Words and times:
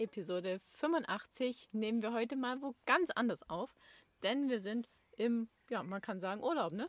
Episode 0.00 0.60
85 0.78 1.68
nehmen 1.72 2.00
wir 2.00 2.12
heute 2.12 2.34
mal 2.34 2.62
wo 2.62 2.74
ganz 2.86 3.10
anders 3.10 3.42
auf, 3.50 3.76
denn 4.22 4.48
wir 4.48 4.58
sind 4.58 4.88
im, 5.16 5.48
ja, 5.68 5.82
man 5.82 6.00
kann 6.00 6.20
sagen 6.20 6.42
Urlaub, 6.42 6.72
ne? 6.72 6.88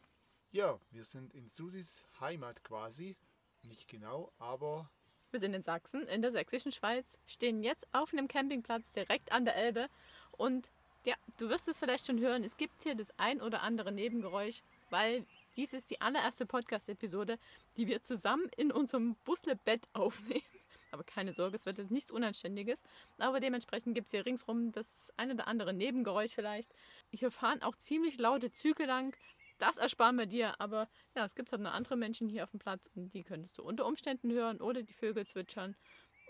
Ja, 0.52 0.80
wir 0.92 1.04
sind 1.04 1.34
in 1.34 1.50
Susis 1.50 2.06
Heimat 2.20 2.64
quasi. 2.64 3.18
Nicht 3.64 3.90
genau, 3.90 4.32
aber 4.40 4.90
wir 5.32 5.40
sind 5.40 5.54
in 5.54 5.62
Sachsen, 5.62 6.08
in 6.08 6.22
der 6.22 6.32
sächsischen 6.32 6.72
Schweiz, 6.72 7.18
stehen 7.26 7.64
jetzt 7.64 7.86
auf 7.94 8.14
einem 8.14 8.28
Campingplatz 8.28 8.92
direkt 8.92 9.32
an 9.32 9.46
der 9.46 9.56
Elbe 9.56 9.90
und 10.32 10.72
ja, 11.06 11.16
du 11.38 11.50
wirst 11.50 11.68
es 11.68 11.80
vielleicht 11.80 12.06
schon 12.06 12.20
hören, 12.20 12.44
es 12.44 12.58
gibt 12.58 12.84
hier 12.84 12.96
das 12.96 13.08
ein 13.18 13.42
oder 13.42 13.62
andere 13.62 13.92
Nebengeräusch, 13.92 14.62
weil 14.90 15.26
dies 15.56 15.74
ist 15.74 15.90
die 15.90 16.00
allererste 16.00 16.46
Podcast-Episode, 16.46 17.40
die 17.76 17.88
wir 17.88 18.02
zusammen 18.02 18.50
in 18.56 18.72
unserem 18.72 19.16
Buslebett 19.26 19.88
aufnehmen. 19.94 20.44
Aber 20.92 21.04
keine 21.04 21.34
Sorge, 21.34 21.56
es 21.56 21.66
wird 21.66 21.78
jetzt 21.78 21.92
nichts 21.92 22.12
Unanständiges. 22.12 22.84
Aber 23.18 23.40
dementsprechend 23.40 23.96
gibt 23.96 24.08
es 24.08 24.12
hier 24.12 24.26
ringsrum 24.26 24.72
das 24.72 25.12
ein 25.18 25.32
oder 25.32 25.48
andere 25.48 25.74
Nebengeräusch 25.74 26.34
vielleicht. 26.36 26.74
Hier 27.12 27.32
fahren 27.32 27.62
auch 27.62 27.76
ziemlich 27.76 28.18
laute 28.18 28.52
Züge 28.52 28.86
lang. 28.86 29.16
Das 29.58 29.78
ersparen 29.78 30.16
wir 30.18 30.26
dir, 30.26 30.60
aber 30.60 30.90
ja, 31.16 31.24
es 31.24 31.36
gibt 31.36 31.52
halt 31.52 31.62
noch 31.62 31.74
andere 31.74 31.96
Menschen 31.96 32.28
hier 32.28 32.44
auf 32.44 32.50
dem 32.52 32.60
Platz 32.60 32.90
und 32.96 33.14
die 33.14 33.24
könntest 33.24 33.58
du 33.60 33.64
unter 33.64 33.86
Umständen 33.86 34.32
hören 34.32 34.60
oder 34.60 34.82
die 34.82 34.94
Vögel 34.94 35.28
zwitschern 35.28 35.76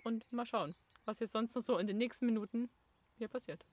und 0.03 0.29
mal 0.33 0.45
schauen, 0.45 0.75
was 1.05 1.19
jetzt 1.19 1.31
sonst 1.31 1.55
noch 1.55 1.61
so 1.61 1.77
in 1.77 1.87
den 1.87 1.97
nächsten 1.97 2.25
Minuten 2.25 2.69
hier 3.17 3.29
passiert. 3.29 3.65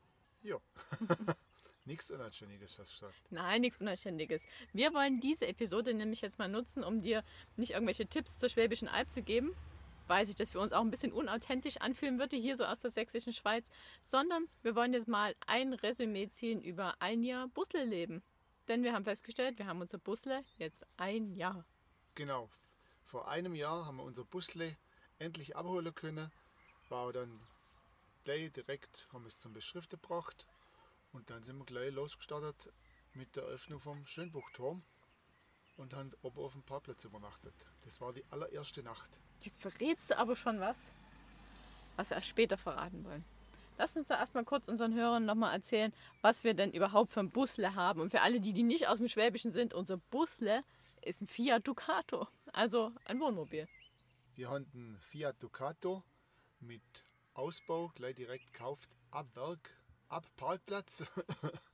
Ja. 0.42 0.58
nichts 1.86 2.10
Unanständiges 2.10 2.78
hast 2.78 2.92
du 2.92 3.06
gesagt. 3.06 3.32
Nein, 3.32 3.62
nichts 3.62 3.80
Unanständiges. 3.80 4.44
Wir 4.72 4.94
wollen 4.94 5.20
diese 5.20 5.48
Episode 5.48 5.92
nämlich 5.92 6.20
jetzt 6.20 6.38
mal 6.38 6.48
nutzen, 6.48 6.84
um 6.84 7.00
dir 7.00 7.24
nicht 7.56 7.72
irgendwelche 7.72 8.06
Tipps 8.06 8.38
zur 8.38 8.48
Schwäbischen 8.48 8.86
Alb 8.86 9.12
zu 9.12 9.22
geben. 9.22 9.56
Weiß 10.08 10.30
ich, 10.30 10.36
dass 10.36 10.54
wir 10.54 10.60
uns 10.60 10.72
auch 10.72 10.80
ein 10.80 10.90
bisschen 10.90 11.12
unauthentisch 11.12 11.76
anfühlen 11.76 12.18
würde, 12.18 12.36
hier 12.36 12.56
so 12.56 12.64
aus 12.64 12.80
der 12.80 12.90
sächsischen 12.90 13.32
Schweiz, 13.34 13.68
sondern 14.02 14.46
wir 14.62 14.74
wollen 14.74 14.94
jetzt 14.94 15.06
mal 15.06 15.36
ein 15.46 15.74
Resümee 15.74 16.30
ziehen 16.30 16.62
über 16.62 17.00
ein 17.00 17.22
Jahr 17.22 17.48
Busselleben. 17.48 18.22
Denn 18.68 18.82
wir 18.82 18.94
haben 18.94 19.04
festgestellt, 19.04 19.58
wir 19.58 19.66
haben 19.66 19.80
unser 19.80 19.98
Busle 19.98 20.42
jetzt 20.56 20.86
ein 20.96 21.34
Jahr. 21.34 21.64
Genau. 22.14 22.50
Vor 23.04 23.28
einem 23.28 23.54
Jahr 23.54 23.86
haben 23.86 23.98
wir 23.98 24.04
unser 24.04 24.24
Busle 24.24 24.76
endlich 25.18 25.56
abholen 25.56 25.94
können. 25.94 26.32
War 26.88 27.12
dann 27.12 27.40
gleich 28.24 28.50
direkt, 28.52 29.08
haben 29.12 29.26
es 29.26 29.38
zum 29.38 29.52
Beschriften 29.52 30.00
gebracht. 30.00 30.46
Und 31.12 31.30
dann 31.30 31.42
sind 31.44 31.58
wir 31.58 31.64
gleich 31.64 31.92
losgestartet 31.92 32.72
mit 33.14 33.36
der 33.36 33.44
Öffnung 33.44 33.80
vom 33.80 34.06
Schönbuchturm 34.06 34.82
und 35.78 35.94
haben 35.94 36.12
oben 36.22 36.38
auf 36.40 36.52
dem 36.52 36.62
Parkplatz 36.62 37.04
übernachtet. 37.04 37.54
Das 37.84 38.00
war 38.00 38.12
die 38.12 38.24
allererste 38.30 38.82
Nacht. 38.82 39.10
Jetzt 39.42 39.60
verrätst 39.60 40.10
du 40.10 40.18
aber 40.18 40.36
schon 40.36 40.60
was, 40.60 40.76
was 41.96 42.10
wir 42.10 42.16
erst 42.16 42.28
später 42.28 42.58
verraten 42.58 43.04
wollen. 43.04 43.24
Lass 43.78 43.96
uns 43.96 44.08
da 44.08 44.18
erstmal 44.18 44.44
kurz 44.44 44.66
unseren 44.66 44.92
Hörern 44.94 45.24
nochmal 45.24 45.54
erzählen, 45.54 45.92
was 46.20 46.42
wir 46.42 46.54
denn 46.54 46.72
überhaupt 46.72 47.12
für 47.12 47.20
ein 47.20 47.30
Busle 47.30 47.76
haben. 47.76 48.00
Und 48.00 48.10
für 48.10 48.22
alle, 48.22 48.40
die, 48.40 48.52
die 48.52 48.64
nicht 48.64 48.88
aus 48.88 48.98
dem 48.98 49.06
Schwäbischen 49.06 49.52
sind, 49.52 49.72
unser 49.72 49.98
Busle 49.98 50.64
ist 51.02 51.22
ein 51.22 51.28
Fiat 51.28 51.66
Ducato, 51.66 52.26
also 52.52 52.92
ein 53.04 53.20
Wohnmobil. 53.20 53.68
Wir 54.34 54.50
haben 54.50 54.66
einen 54.74 54.98
Fiat 54.98 55.40
Ducato 55.40 56.02
mit 56.58 56.82
Ausbau 57.34 57.92
gleich 57.94 58.16
direkt 58.16 58.52
gekauft, 58.52 58.88
ab 59.12 59.26
Werk, 59.34 59.70
ab 60.08 60.24
Parkplatz. 60.36 61.04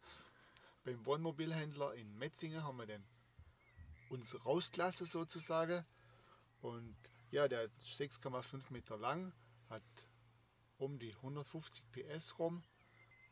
Beim 0.85 1.07
Wohnmobilhändler 1.07 1.95
in 1.95 2.19
Metzingen 2.19 2.63
haben 2.63 2.77
wir 2.77 2.87
den 2.87 3.03
uns 4.09 4.45
rausgelassen 4.45 5.07
sozusagen. 5.07 5.85
Und 6.61 6.97
ja, 7.31 7.49
der 7.49 7.65
ist 7.65 8.01
6,5 8.01 8.65
Meter 8.71 8.97
lang, 8.97 9.33
hat 9.69 9.83
um 10.79 10.99
die 10.99 11.15
150 11.15 11.83
PS 11.93 12.39
rum. 12.39 12.63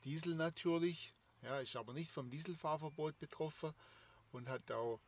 Diesel 0.05 0.35
natürlich, 0.35 1.15
ja, 1.43 1.61
ist 1.61 1.77
aber 1.77 1.93
nicht 1.93 2.11
vom 2.11 2.31
Dieselfahrverbot 2.31 3.19
betroffen 3.19 3.73
und 4.33 4.49
hat 4.49 4.71
auch 4.73 5.01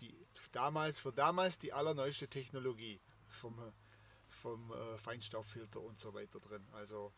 die 0.00 0.26
damals 0.52 0.98
für 0.98 1.12
damals 1.12 1.58
die 1.58 1.72
allerneueste 1.72 2.28
Technologie 2.28 3.00
vom, 3.26 3.60
vom 4.28 4.72
äh, 4.72 4.98
Feinstauffilter 4.98 5.80
und 5.80 5.98
so 6.00 6.14
weiter 6.14 6.40
drin. 6.40 6.66
Also 6.72 7.12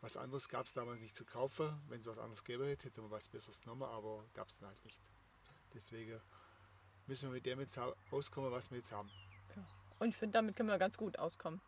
was 0.00 0.16
anderes 0.16 0.48
gab 0.48 0.66
es 0.66 0.72
damals 0.72 1.00
nicht 1.00 1.16
zu 1.16 1.24
kaufen. 1.24 1.80
Wenn 1.88 2.00
es 2.00 2.06
was 2.06 2.18
anderes 2.18 2.44
gäbe 2.44 2.66
hätte 2.66 3.00
man 3.00 3.10
was 3.10 3.28
Besseres 3.28 3.60
genommen, 3.60 3.82
aber 3.82 4.24
gab 4.32 4.48
es 4.48 4.60
halt 4.62 4.82
nicht. 4.84 5.00
Deswegen 5.74 6.20
müssen 7.08 7.28
wir 7.28 7.34
mit 7.34 7.46
dem 7.46 7.60
jetzt 7.60 7.78
auskommen, 8.10 8.50
was 8.50 8.70
wir 8.70 8.78
jetzt 8.78 8.92
haben. 8.92 9.10
Und 9.98 10.10
ich 10.10 10.16
finde, 10.16 10.38
damit 10.38 10.56
können 10.56 10.68
wir 10.68 10.78
ganz 10.78 10.96
gut 10.96 11.18
auskommen. 11.18 11.60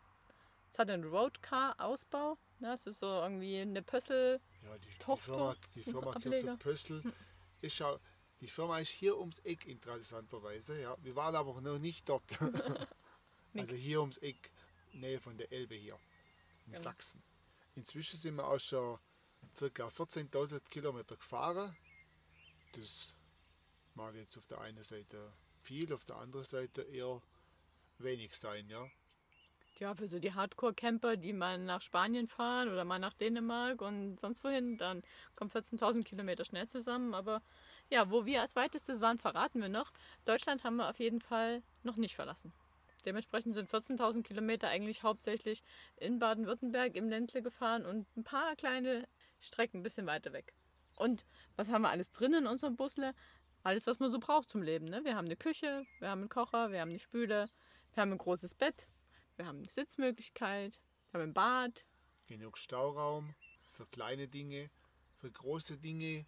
Es 0.71 0.79
hat 0.79 0.89
einen 0.89 1.03
Roadcar-Ausbau. 1.03 2.37
Ne? 2.59 2.73
Es 2.73 2.87
ist 2.87 2.99
so 2.99 3.07
irgendwie 3.07 3.59
eine 3.59 3.81
Pössl. 3.81 4.39
Ja, 4.63 4.77
die, 4.77 4.87
die 4.87 5.21
Firma, 5.21 5.55
die 5.75 5.83
Firma 5.83 6.11
Ableger. 6.11 6.57
Pössl 6.57 7.03
hm. 7.03 7.13
ist 7.61 7.81
auch, 7.81 7.99
die 8.39 8.47
Firma 8.47 8.79
ist 8.79 8.89
hier 8.89 9.17
ums 9.17 9.39
Eck 9.39 9.65
interessanterweise. 9.65 10.79
Ja. 10.79 10.95
Wir 11.01 11.15
waren 11.15 11.35
aber 11.35 11.59
noch 11.59 11.77
nicht 11.77 12.07
dort. 12.07 12.23
also 13.55 13.75
hier 13.75 13.99
ums 13.99 14.17
Eck, 14.19 14.51
Nähe 14.93 15.19
von 15.19 15.37
der 15.37 15.51
Elbe 15.51 15.75
hier 15.75 15.99
in 16.67 16.73
genau. 16.73 16.83
Sachsen. 16.83 17.21
Inzwischen 17.75 18.17
sind 18.17 18.35
wir 18.35 18.47
auch 18.47 18.59
schon 18.59 18.97
ca. 19.57 19.87
14.000 19.87 20.61
Kilometer 20.69 21.17
gefahren. 21.17 21.75
Das 22.73 23.13
mag 23.95 24.15
jetzt 24.15 24.37
auf 24.37 24.47
der 24.47 24.61
einen 24.61 24.83
Seite 24.83 25.31
viel, 25.61 25.93
auf 25.93 26.05
der 26.05 26.17
anderen 26.17 26.45
Seite 26.45 26.81
eher 26.83 27.21
wenig 27.99 28.35
sein, 28.35 28.69
ja 28.69 28.89
ja, 29.81 29.95
für 29.95 30.07
so 30.07 30.19
die 30.19 30.33
Hardcore-Camper, 30.33 31.17
die 31.17 31.33
mal 31.33 31.57
nach 31.57 31.81
Spanien 31.81 32.27
fahren 32.27 32.69
oder 32.69 32.85
mal 32.85 32.99
nach 32.99 33.13
Dänemark 33.13 33.81
und 33.81 34.19
sonst 34.19 34.43
wohin, 34.43 34.77
dann 34.77 35.01
kommen 35.35 35.49
14.000 35.49 36.03
Kilometer 36.03 36.45
schnell 36.45 36.67
zusammen. 36.67 37.15
Aber 37.15 37.41
ja, 37.89 38.09
wo 38.11 38.25
wir 38.25 38.41
als 38.41 38.55
weitestes 38.55 39.01
waren, 39.01 39.17
verraten 39.17 39.59
wir 39.59 39.69
noch. 39.69 39.91
Deutschland 40.23 40.63
haben 40.63 40.77
wir 40.77 40.87
auf 40.87 40.99
jeden 40.99 41.19
Fall 41.19 41.63
noch 41.83 41.97
nicht 41.97 42.15
verlassen. 42.15 42.53
Dementsprechend 43.05 43.55
sind 43.55 43.69
14.000 43.69 44.21
Kilometer 44.21 44.67
eigentlich 44.67 45.01
hauptsächlich 45.01 45.63
in 45.97 46.19
Baden-Württemberg 46.19 46.95
im 46.95 47.09
Ländle 47.09 47.41
gefahren 47.41 47.83
und 47.83 48.05
ein 48.15 48.23
paar 48.23 48.55
kleine 48.55 49.07
Strecken 49.39 49.79
ein 49.79 49.83
bisschen 49.83 50.05
weiter 50.05 50.31
weg. 50.31 50.53
Und 50.95 51.25
was 51.55 51.69
haben 51.69 51.81
wir 51.81 51.89
alles 51.89 52.11
drin 52.11 52.33
in 52.35 52.45
unserem 52.45 52.75
Busle? 52.75 53.15
Alles, 53.63 53.85
was 53.85 53.99
man 53.99 54.11
so 54.11 54.19
braucht 54.19 54.49
zum 54.49 54.63
Leben. 54.63 54.85
Ne? 54.85 55.03
Wir 55.03 55.15
haben 55.15 55.25
eine 55.25 55.35
Küche, 55.35 55.85
wir 55.99 56.09
haben 56.09 56.21
einen 56.21 56.29
Kocher, 56.29 56.71
wir 56.71 56.81
haben 56.81 56.89
eine 56.89 56.99
Spüle, 56.99 57.49
wir 57.93 58.01
haben 58.01 58.11
ein 58.11 58.17
großes 58.17 58.55
Bett, 58.55 58.87
wir 59.37 59.45
haben 59.45 59.59
eine 59.59 59.69
Sitzmöglichkeit, 59.69 60.79
wir 61.11 61.19
haben 61.19 61.29
ein 61.29 61.33
Bad. 61.33 61.85
Genug 62.27 62.57
Stauraum 62.57 63.35
für 63.69 63.85
kleine 63.85 64.27
Dinge, 64.27 64.71
für 65.17 65.29
große 65.29 65.77
Dinge, 65.77 66.25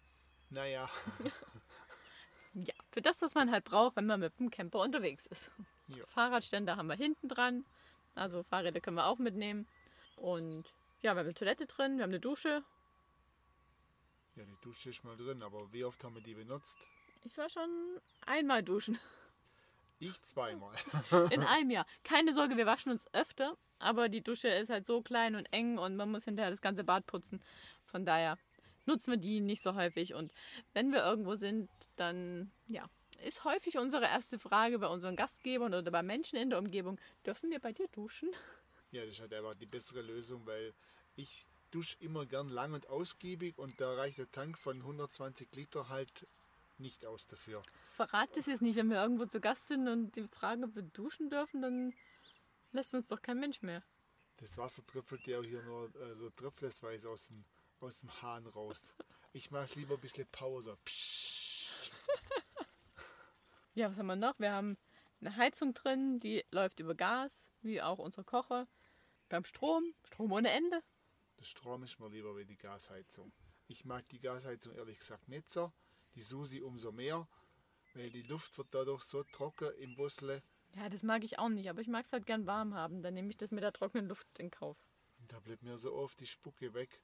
naja. 0.50 0.88
ja, 2.54 2.74
für 2.92 3.02
das, 3.02 3.20
was 3.20 3.34
man 3.34 3.50
halt 3.50 3.64
braucht, 3.64 3.96
wenn 3.96 4.06
man 4.06 4.20
mit 4.20 4.38
dem 4.38 4.50
Camper 4.50 4.80
unterwegs 4.80 5.26
ist. 5.26 5.50
Ja. 5.88 6.04
Fahrradständer 6.06 6.76
haben 6.76 6.86
wir 6.86 6.96
hinten 6.96 7.28
dran, 7.28 7.64
also 8.14 8.44
Fahrräder 8.44 8.80
können 8.80 8.96
wir 8.96 9.06
auch 9.06 9.18
mitnehmen. 9.18 9.66
Und 10.16 10.72
ja, 11.02 11.14
wir 11.14 11.20
haben 11.20 11.26
eine 11.26 11.34
Toilette 11.34 11.66
drin, 11.66 11.96
wir 11.96 12.04
haben 12.04 12.10
eine 12.10 12.20
Dusche. 12.20 12.62
Ja, 14.36 14.44
die 14.44 14.56
Dusche 14.62 14.90
ist 14.90 15.04
mal 15.04 15.16
drin, 15.16 15.42
aber 15.42 15.72
wie 15.72 15.84
oft 15.84 16.02
haben 16.04 16.14
wir 16.14 16.22
die 16.22 16.34
benutzt? 16.34 16.78
Ich 17.24 17.38
war 17.38 17.48
schon 17.48 17.68
einmal 18.26 18.62
duschen. 18.62 18.98
Ich 19.98 20.20
zweimal. 20.22 20.74
In 21.30 21.42
einem 21.42 21.70
Jahr. 21.70 21.86
Keine 22.02 22.34
Sorge, 22.34 22.56
wir 22.56 22.66
waschen 22.66 22.92
uns 22.92 23.06
öfter, 23.14 23.56
aber 23.78 24.10
die 24.10 24.22
Dusche 24.22 24.48
ist 24.48 24.68
halt 24.68 24.84
so 24.84 25.00
klein 25.00 25.34
und 25.34 25.50
eng 25.52 25.78
und 25.78 25.96
man 25.96 26.10
muss 26.10 26.24
hinterher 26.24 26.50
das 26.50 26.60
ganze 26.60 26.84
Bad 26.84 27.06
putzen. 27.06 27.42
Von 27.86 28.04
daher 28.04 28.38
nutzen 28.84 29.12
wir 29.12 29.16
die 29.16 29.40
nicht 29.40 29.62
so 29.62 29.74
häufig. 29.74 30.12
Und 30.12 30.34
wenn 30.74 30.92
wir 30.92 31.02
irgendwo 31.02 31.34
sind, 31.34 31.70
dann 31.96 32.50
ja, 32.68 32.84
ist 33.22 33.44
häufig 33.44 33.78
unsere 33.78 34.04
erste 34.04 34.38
Frage 34.38 34.78
bei 34.78 34.88
unseren 34.88 35.16
Gastgebern 35.16 35.72
oder 35.72 35.90
bei 35.90 36.02
Menschen 36.02 36.38
in 36.38 36.50
der 36.50 36.58
Umgebung, 36.58 37.00
dürfen 37.24 37.50
wir 37.50 37.60
bei 37.60 37.72
dir 37.72 37.88
duschen? 37.88 38.30
Ja, 38.90 39.02
das 39.04 39.14
ist 39.14 39.20
halt 39.20 39.32
einfach 39.32 39.54
die 39.54 39.66
bessere 39.66 40.02
Lösung, 40.02 40.46
weil 40.46 40.74
ich 41.16 41.46
dusche 41.70 41.96
immer 42.00 42.26
gern 42.26 42.48
lang 42.48 42.74
und 42.74 42.88
ausgiebig 42.88 43.58
und 43.58 43.80
da 43.80 43.94
reicht 43.94 44.18
der 44.18 44.30
Tank 44.30 44.58
von 44.58 44.76
120 44.76 45.48
Liter 45.56 45.88
halt 45.88 46.26
nicht 46.78 47.06
aus 47.06 47.26
dafür. 47.26 47.62
Verrat 47.90 48.36
es 48.36 48.46
jetzt 48.46 48.62
nicht, 48.62 48.76
wenn 48.76 48.90
wir 48.90 49.00
irgendwo 49.02 49.26
zu 49.26 49.40
Gast 49.40 49.68
sind 49.68 49.88
und 49.88 50.16
die 50.16 50.26
fragen, 50.26 50.64
ob 50.64 50.74
wir 50.74 50.82
duschen 50.82 51.30
dürfen, 51.30 51.62
dann 51.62 51.94
lässt 52.72 52.94
uns 52.94 53.08
doch 53.08 53.22
kein 53.22 53.38
Mensch 53.38 53.62
mehr. 53.62 53.82
Das 54.38 54.58
Wasser 54.58 54.84
tröpfelt 54.86 55.26
ja 55.26 55.40
hier 55.40 55.62
nur 55.62 55.94
äh, 55.94 56.14
so 56.16 56.30
tröpfelsweise 56.30 57.08
aus 57.08 57.28
dem, 57.28 57.44
aus 57.80 58.00
dem 58.00 58.22
Hahn 58.22 58.46
raus. 58.46 58.94
Ich 59.32 59.50
mache 59.50 59.64
es 59.64 59.74
lieber 59.76 59.94
ein 59.94 60.00
bisschen. 60.00 60.26
Psch. 60.84 61.90
Ja, 63.76 63.90
was 63.90 63.98
haben 63.98 64.06
wir 64.06 64.14
noch? 64.14 64.38
Wir 64.38 64.52
haben 64.52 64.78
eine 65.20 65.36
Heizung 65.36 65.74
drin, 65.74 66.20
die 66.20 66.44
läuft 66.52 66.78
über 66.78 66.94
Gas, 66.94 67.50
wie 67.60 67.82
auch 67.82 67.98
unsere 67.98 68.22
Kocher. 68.22 68.68
Wir 69.28 69.36
haben 69.36 69.44
Strom, 69.44 69.82
Strom 70.04 70.30
ohne 70.30 70.50
Ende. 70.50 70.80
Der 71.38 71.44
Strom 71.44 71.82
ist 71.82 71.98
mir 71.98 72.08
lieber 72.08 72.36
wie 72.36 72.44
die 72.44 72.56
Gasheizung. 72.56 73.32
Ich 73.66 73.84
mag 73.84 74.08
die 74.10 74.20
Gasheizung 74.20 74.74
ehrlich 74.74 74.98
gesagt 74.98 75.28
nicht 75.28 75.50
so. 75.50 75.72
Die 76.14 76.22
Susi 76.22 76.60
umso 76.60 76.92
mehr, 76.92 77.26
weil 77.94 78.10
die 78.10 78.22
Luft 78.22 78.56
wird 78.58 78.68
dadurch 78.72 79.02
so 79.02 79.24
trocken 79.24 79.72
im 79.78 79.94
Busle. 79.96 80.42
Ja, 80.76 80.88
das 80.88 81.02
mag 81.02 81.24
ich 81.24 81.38
auch 81.38 81.48
nicht, 81.48 81.68
aber 81.68 81.80
ich 81.80 81.88
mag 81.88 82.04
es 82.04 82.12
halt 82.12 82.26
gern 82.26 82.46
warm 82.46 82.74
haben. 82.74 83.02
Dann 83.02 83.14
nehme 83.14 83.30
ich 83.30 83.36
das 83.36 83.50
mit 83.50 83.62
der 83.62 83.72
trockenen 83.72 84.08
Luft 84.08 84.26
in 84.38 84.50
Kauf. 84.50 84.84
Und 85.18 85.32
da 85.32 85.40
bleibt 85.40 85.62
mir 85.62 85.78
so 85.78 85.94
oft 85.94 86.18
die 86.20 86.26
Spucke 86.26 86.74
weg. 86.74 87.02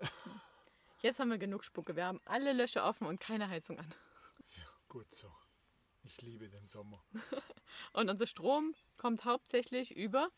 Jetzt 1.02 1.18
haben 1.18 1.30
wir 1.30 1.38
genug 1.38 1.64
Spucke. 1.64 1.96
Wir 1.96 2.06
haben 2.06 2.20
alle 2.24 2.52
Löcher 2.52 2.86
offen 2.86 3.06
und 3.06 3.20
keine 3.20 3.48
Heizung 3.48 3.78
an. 3.78 3.94
Ja, 4.56 4.68
gut 4.88 5.12
so. 5.12 5.32
Ich 6.04 6.20
liebe 6.22 6.48
den 6.48 6.66
Sommer. 6.66 7.04
Und 7.92 8.10
unser 8.10 8.26
Strom 8.26 8.74
kommt 8.96 9.24
hauptsächlich 9.24 9.96
über. 9.96 10.30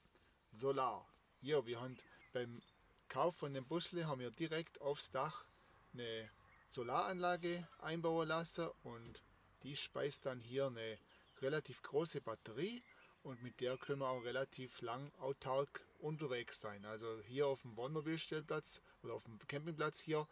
Solar. 0.52 1.08
Ja, 1.40 1.64
wir 1.64 1.80
haben 1.80 1.96
beim 2.32 2.62
Kauf 3.08 3.36
von 3.36 3.54
dem 3.54 3.66
Busle 3.66 4.06
haben 4.06 4.20
wir 4.20 4.30
direkt 4.30 4.80
aufs 4.80 5.10
Dach 5.10 5.46
eine 5.92 6.30
Solaranlage 6.74 7.68
einbauen 7.78 8.26
lassen 8.26 8.68
und 8.82 9.22
die 9.62 9.76
speist 9.76 10.26
dann 10.26 10.40
hier 10.40 10.66
eine 10.66 10.98
relativ 11.40 11.80
große 11.82 12.20
Batterie 12.20 12.82
und 13.22 13.42
mit 13.44 13.60
der 13.60 13.78
können 13.78 14.00
wir 14.00 14.08
auch 14.08 14.24
relativ 14.24 14.80
lang 14.80 15.12
autark 15.20 15.86
unterwegs 16.00 16.60
sein. 16.60 16.84
Also 16.84 17.20
hier 17.28 17.46
auf 17.46 17.62
dem 17.62 17.76
Wohnmobilstellplatz 17.76 18.82
oder 19.04 19.14
auf 19.14 19.22
dem 19.22 19.38
Campingplatz 19.46 20.00
hier 20.00 20.26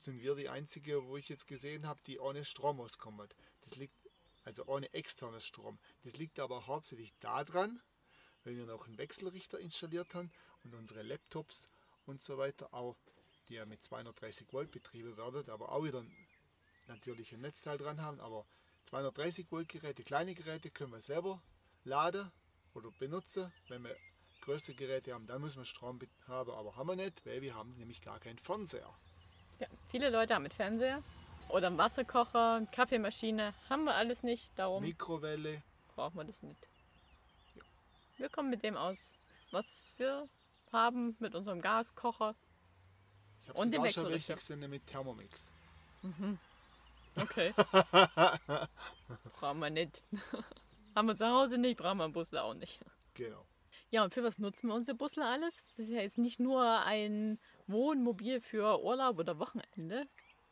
sind 0.00 0.20
wir 0.20 0.34
die 0.34 0.48
einzige, 0.48 1.06
wo 1.06 1.16
ich 1.16 1.28
jetzt 1.28 1.46
gesehen 1.46 1.86
habe, 1.86 2.00
die 2.04 2.18
ohne 2.18 2.44
Strom 2.44 2.80
auskommt. 2.80 3.36
Das 3.60 3.76
liegt 3.76 3.94
also 4.44 4.64
ohne 4.66 4.92
externes 4.92 5.46
Strom. 5.46 5.78
Das 6.02 6.16
liegt 6.16 6.40
aber 6.40 6.66
hauptsächlich 6.66 7.12
daran, 7.20 7.80
weil 8.42 8.56
wir 8.56 8.66
noch 8.66 8.88
einen 8.88 8.98
Wechselrichter 8.98 9.60
installiert 9.60 10.14
haben 10.14 10.32
und 10.64 10.74
unsere 10.74 11.02
Laptops 11.02 11.68
und 12.06 12.20
so 12.20 12.38
weiter 12.38 12.74
auch, 12.74 12.96
die 13.50 13.56
ja 13.56 13.66
mit 13.66 13.82
230 13.82 14.52
Volt 14.52 14.70
betrieben 14.70 15.16
werden, 15.16 15.50
aber 15.50 15.72
auch 15.72 15.84
wieder 15.84 16.04
natürlich 16.86 17.32
ein 17.32 17.40
Netzteil 17.40 17.76
dran 17.76 18.00
haben, 18.00 18.20
aber 18.20 18.46
230 18.86 19.50
Volt 19.50 19.68
Geräte, 19.68 20.04
kleine 20.04 20.34
Geräte 20.34 20.70
können 20.70 20.92
wir 20.92 21.00
selber 21.00 21.42
laden 21.84 22.30
oder 22.74 22.90
benutzen. 22.92 23.52
Wenn 23.68 23.84
wir 23.84 23.96
größere 24.42 24.74
Geräte 24.74 25.12
haben, 25.12 25.26
dann 25.26 25.40
müssen 25.42 25.58
wir 25.58 25.64
Strom 25.64 26.00
haben, 26.26 26.50
aber 26.52 26.76
haben 26.76 26.88
wir 26.88 26.96
nicht, 26.96 27.26
weil 27.26 27.42
wir 27.42 27.54
haben 27.54 27.76
nämlich 27.76 28.00
gar 28.00 28.20
keinen 28.20 28.38
Fernseher. 28.38 28.94
Ja, 29.58 29.66
viele 29.90 30.10
Leute 30.10 30.34
haben 30.34 30.44
mit 30.44 30.54
Fernseher 30.54 31.02
oder 31.48 31.66
einen 31.66 31.78
Wasserkocher, 31.78 32.66
Kaffeemaschine. 32.72 33.52
Haben 33.68 33.84
wir 33.84 33.94
alles 33.94 34.22
nicht, 34.22 34.50
darum 34.56 34.82
Mikrowelle, 34.82 35.62
brauchen 35.94 36.16
wir 36.16 36.24
das 36.24 36.40
nicht. 36.42 36.68
Ja. 37.56 37.62
Wir 38.16 38.28
kommen 38.28 38.50
mit 38.50 38.62
dem 38.62 38.76
aus, 38.76 39.12
was 39.50 39.92
wir 39.98 40.28
haben, 40.72 41.16
mit 41.18 41.34
unserem 41.34 41.60
Gaskocher. 41.60 42.34
Ich 43.42 43.48
habe 43.48 43.58
sogar 43.64 43.88
schon 43.88 44.08
welche 44.10 44.34
gesehen 44.34 44.70
mit 44.70 44.86
Thermomix. 44.86 45.52
Okay. 47.16 47.52
brauchen 49.40 49.58
wir 49.58 49.70
nicht. 49.70 50.02
haben 50.94 51.08
wir 51.08 51.16
zu 51.16 51.26
Hause 51.26 51.58
nicht, 51.58 51.78
brauchen 51.78 51.98
wir 51.98 52.04
im 52.04 52.12
Busle 52.12 52.42
auch 52.42 52.54
nicht. 52.54 52.80
Genau. 53.14 53.44
Ja, 53.90 54.04
und 54.04 54.14
für 54.14 54.22
was 54.22 54.38
nutzen 54.38 54.68
wir 54.68 54.74
unsere 54.74 54.96
Busle 54.96 55.26
alles? 55.26 55.64
Das 55.76 55.86
ist 55.86 55.92
ja 55.92 56.00
jetzt 56.00 56.18
nicht 56.18 56.38
nur 56.38 56.64
ein 56.84 57.40
Wohnmobil 57.66 58.40
für 58.40 58.80
Urlaub 58.82 59.18
oder 59.18 59.38
Wochenende, 59.38 60.08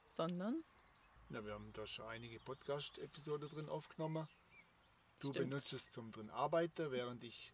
sondern 0.09 0.65
Ja, 1.31 1.45
wir 1.45 1.53
haben 1.53 1.73
da 1.73 1.87
schon 1.87 2.07
einige 2.07 2.41
Podcast-Episoden 2.41 3.49
drin 3.49 3.69
aufgenommen. 3.69 4.27
Du 5.21 5.31
Stimmt. 5.31 5.51
benutzt 5.51 5.73
es 5.73 5.91
zum 5.91 6.11
drin 6.11 6.31
arbeiten, 6.31 6.91
während 6.91 7.23
ich 7.23 7.53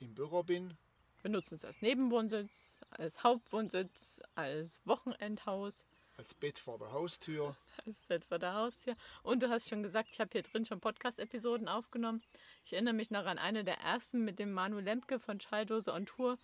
im 0.00 0.14
Büro 0.14 0.42
bin. 0.42 0.76
Wir 1.22 1.30
nutzen 1.30 1.54
es 1.54 1.64
als 1.64 1.80
Nebenwohnsitz, 1.82 2.80
als 2.90 3.22
Hauptwohnsitz, 3.22 4.20
als 4.34 4.80
Wochenendhaus, 4.84 5.84
Als 6.16 6.34
Bett 6.34 6.58
vor 6.58 6.78
der 6.78 6.92
Haustür. 6.92 7.56
als 7.86 8.00
Bett 8.00 8.24
vor 8.24 8.38
der 8.38 8.54
Haustür. 8.54 8.96
Und 9.22 9.42
du 9.42 9.48
hast 9.48 9.68
schon 9.68 9.82
gesagt, 9.82 10.10
ich 10.12 10.20
habe 10.20 10.30
hier 10.32 10.42
drin 10.42 10.64
schon 10.64 10.80
Podcast-Episoden 10.80 11.68
aufgenommen. 11.68 12.22
Ich 12.64 12.72
erinnere 12.72 12.94
mich 12.94 13.10
noch 13.10 13.24
an 13.24 13.38
eine 13.38 13.64
der 13.64 13.78
ersten 13.78 14.24
mit 14.24 14.38
dem 14.38 14.52
Manu 14.52 14.78
Lemke 14.80 15.18
von 15.18 15.40
Schalldose 15.40 15.92
on 15.92 16.06
Tour. 16.06 16.38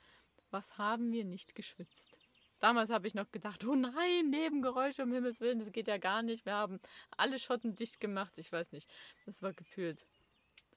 Was 0.50 0.78
haben 0.78 1.12
wir 1.12 1.24
nicht 1.24 1.54
geschwitzt? 1.54 2.16
Damals 2.60 2.90
habe 2.90 3.06
ich 3.06 3.14
noch 3.14 3.30
gedacht, 3.30 3.64
oh 3.64 3.74
nein, 3.74 4.30
Nebengeräusche, 4.30 5.02
um 5.02 5.12
Himmels 5.12 5.40
Willen, 5.40 5.60
das 5.60 5.70
geht 5.70 5.86
ja 5.86 5.98
gar 5.98 6.22
nicht. 6.22 6.44
Wir 6.44 6.54
haben 6.54 6.80
alle 7.16 7.38
Schotten 7.38 7.76
dicht 7.76 8.00
gemacht. 8.00 8.36
Ich 8.36 8.50
weiß 8.50 8.72
nicht, 8.72 8.90
das 9.26 9.42
war 9.42 9.52
gefühlt 9.52 10.06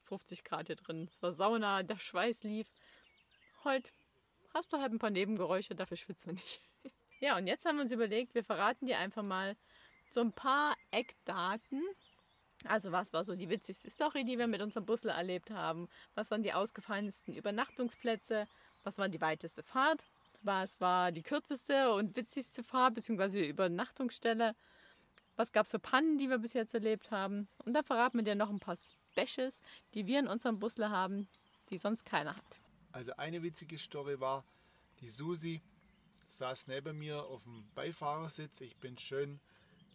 50 0.02 0.44
Grad 0.44 0.66
hier 0.66 0.76
drin. 0.76 1.08
Es 1.10 1.22
war 1.22 1.32
Sauna, 1.32 1.82
der 1.82 1.98
Schweiß 1.98 2.42
lief. 2.44 2.68
Heute 3.64 3.90
hast 4.54 4.72
du 4.72 4.78
halt 4.78 4.92
ein 4.92 4.98
paar 4.98 5.10
Nebengeräusche, 5.10 5.74
dafür 5.74 5.96
schwitzen 5.96 6.30
wir 6.30 6.34
nicht. 6.34 6.60
Ja, 7.20 7.36
und 7.36 7.46
jetzt 7.46 7.64
haben 7.64 7.76
wir 7.76 7.82
uns 7.82 7.92
überlegt, 7.92 8.34
wir 8.34 8.42
verraten 8.42 8.86
dir 8.86 8.98
einfach 8.98 9.22
mal 9.22 9.56
so 10.10 10.20
ein 10.20 10.32
paar 10.32 10.74
Eckdaten. 10.90 11.80
Also 12.64 12.90
was 12.90 13.12
war 13.12 13.22
so 13.22 13.36
die 13.36 13.48
witzigste 13.48 13.90
Story, 13.90 14.24
die 14.24 14.38
wir 14.38 14.48
mit 14.48 14.60
unserem 14.60 14.86
Busle 14.86 15.12
erlebt 15.12 15.52
haben? 15.52 15.88
Was 16.16 16.32
waren 16.32 16.42
die 16.42 16.52
ausgefallensten 16.52 17.32
Übernachtungsplätze? 17.32 18.48
Was 18.82 18.98
war 18.98 19.08
die 19.08 19.20
weiteste 19.20 19.62
Fahrt? 19.62 20.04
Was 20.40 20.80
war 20.80 21.12
die 21.12 21.22
kürzeste 21.22 21.92
und 21.92 22.16
witzigste 22.16 22.64
Fahrt 22.64 22.94
bzw. 22.94 23.48
Übernachtungsstelle? 23.48 24.56
Was 25.36 25.52
gab 25.52 25.66
es 25.66 25.70
für 25.70 25.78
Pannen, 25.78 26.18
die 26.18 26.28
wir 26.28 26.38
bis 26.38 26.54
jetzt 26.54 26.74
erlebt 26.74 27.12
haben? 27.12 27.46
Und 27.64 27.74
dann 27.74 27.84
verraten 27.84 28.18
wir 28.18 28.24
dir 28.24 28.34
noch 28.34 28.50
ein 28.50 28.58
paar 28.58 28.76
Specials, 28.76 29.60
die 29.94 30.08
wir 30.08 30.18
in 30.18 30.26
unserem 30.26 30.58
Busle 30.58 30.90
haben, 30.90 31.28
die 31.70 31.78
sonst 31.78 32.04
keiner 32.04 32.36
hat. 32.36 32.61
Also 32.92 33.12
eine 33.16 33.42
witzige 33.42 33.78
Story 33.78 34.20
war, 34.20 34.44
die 35.00 35.08
Susi 35.08 35.62
saß 36.28 36.66
neben 36.66 36.98
mir 36.98 37.24
auf 37.24 37.42
dem 37.44 37.64
Beifahrersitz. 37.74 38.60
Ich 38.60 38.76
bin 38.76 38.98
schön 38.98 39.40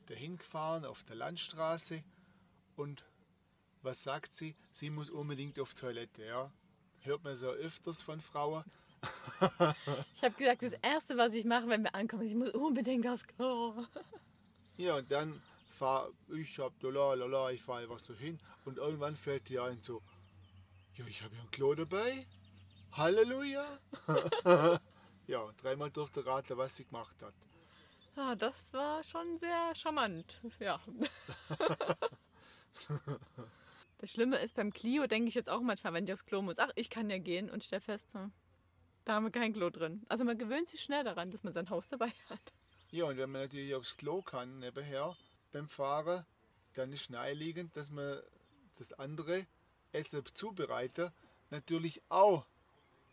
dahin 0.07 0.37
gefahren 0.37 0.85
auf 0.85 1.03
der 1.03 1.15
Landstraße 1.15 2.03
und 2.75 3.05
was 3.81 4.03
sagt 4.03 4.33
sie? 4.33 4.55
Sie 4.73 4.89
muss 4.89 5.09
unbedingt 5.09 5.59
auf 5.59 5.73
Toilette, 5.73 6.25
ja. 6.25 6.51
Hört 7.01 7.23
man 7.23 7.35
so 7.37 7.47
öfters 7.47 8.01
von 8.01 8.21
Frauen. 8.21 8.63
Ich 10.15 10.23
habe 10.23 10.35
gesagt, 10.35 10.63
das 10.63 10.73
Erste, 10.73 11.15
was 11.15 11.35
ich 11.35 11.45
mache, 11.45 11.69
wenn 11.69 11.83
wir 11.83 11.93
ankommen, 11.93 12.23
ist, 12.23 12.31
ich 12.31 12.35
muss 12.35 12.49
unbedingt 12.49 13.07
aufs 13.07 13.27
Klo. 13.27 13.85
Ja, 14.75 14.95
und 14.95 15.11
dann 15.11 15.39
fahr 15.77 16.09
ich 16.35 16.57
hab 16.57 16.81
lala, 16.81 17.13
lala, 17.13 17.51
ich 17.51 17.61
fahre 17.61 17.83
einfach 17.83 17.99
so 17.99 18.15
hin 18.15 18.39
und 18.65 18.77
irgendwann 18.77 19.15
fällt 19.15 19.47
dir 19.49 19.63
ein 19.63 19.79
so, 19.81 20.01
ja, 20.95 21.05
ich 21.05 21.21
habe 21.21 21.35
ja 21.35 21.41
ein 21.41 21.51
Klo 21.51 21.75
dabei. 21.75 22.25
Halleluja. 22.91 23.79
ja, 25.27 25.51
dreimal 25.57 25.91
durfte 25.91 26.25
raten, 26.25 26.57
was 26.57 26.75
sie 26.75 26.85
gemacht 26.85 27.21
hat. 27.21 27.33
Ah, 28.15 28.35
das 28.35 28.73
war 28.73 29.03
schon 29.03 29.37
sehr 29.37 29.75
charmant. 29.75 30.41
Ja. 30.59 30.79
das 33.99 34.11
Schlimme 34.11 34.37
ist, 34.37 34.55
beim 34.55 34.73
Clio 34.73 35.05
denke 35.05 35.29
ich 35.29 35.35
jetzt 35.35 35.49
auch 35.49 35.61
manchmal, 35.61 35.93
wenn 35.93 36.05
ich 36.05 36.13
aufs 36.13 36.25
Klo 36.25 36.41
muss, 36.41 36.57
ach, 36.57 36.71
ich 36.75 36.89
kann 36.89 37.09
ja 37.09 37.19
gehen 37.19 37.49
und 37.49 37.63
stell 37.63 37.79
fest, 37.81 38.15
da 39.05 39.13
haben 39.13 39.25
wir 39.25 39.31
kein 39.31 39.53
Klo 39.53 39.69
drin. 39.69 40.03
Also 40.09 40.23
man 40.23 40.37
gewöhnt 40.37 40.69
sich 40.69 40.81
schnell 40.81 41.03
daran, 41.03 41.29
dass 41.29 41.43
man 41.43 41.53
sein 41.53 41.69
Haus 41.69 41.87
dabei 41.87 42.11
hat. 42.29 42.53
Ja, 42.89 43.05
und 43.05 43.17
wenn 43.17 43.31
man 43.31 43.43
natürlich 43.43 43.75
aufs 43.75 43.97
Klo 43.97 44.21
kann, 44.21 44.59
nebenher 44.59 45.15
beim 45.51 45.69
Fahren, 45.69 46.25
dann 46.73 46.91
ist 46.91 47.09
naheliegend, 47.09 47.75
dass 47.75 47.89
man 47.91 48.21
das 48.75 48.93
andere 48.93 49.45
Essen 49.91 50.23
zubereiten 50.33 51.11
natürlich 51.49 52.01
auch 52.09 52.45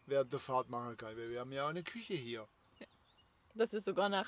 während 0.06 0.32
der 0.32 0.40
Fahrt 0.40 0.68
machen 0.68 0.96
kann, 0.96 1.16
weil 1.16 1.30
wir 1.30 1.40
haben 1.40 1.52
ja 1.52 1.64
auch 1.64 1.70
eine 1.70 1.82
Küche 1.82 2.14
hier. 2.14 2.46
Das 3.54 3.72
ist 3.72 3.84
sogar 3.84 4.08
noch 4.08 4.26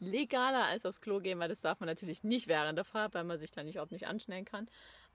legaler 0.00 0.64
als 0.64 0.84
aufs 0.84 1.00
Klo 1.00 1.20
gehen, 1.20 1.38
weil 1.38 1.48
das 1.48 1.60
darf 1.60 1.80
man 1.80 1.86
natürlich 1.86 2.24
nicht 2.24 2.48
während 2.48 2.76
der 2.76 2.84
Fahrt, 2.84 3.14
weil 3.14 3.24
man 3.24 3.38
sich 3.38 3.50
da 3.50 3.62
nicht 3.62 3.78
ordentlich 3.78 4.06
anschnellen 4.06 4.44
kann. 4.44 4.68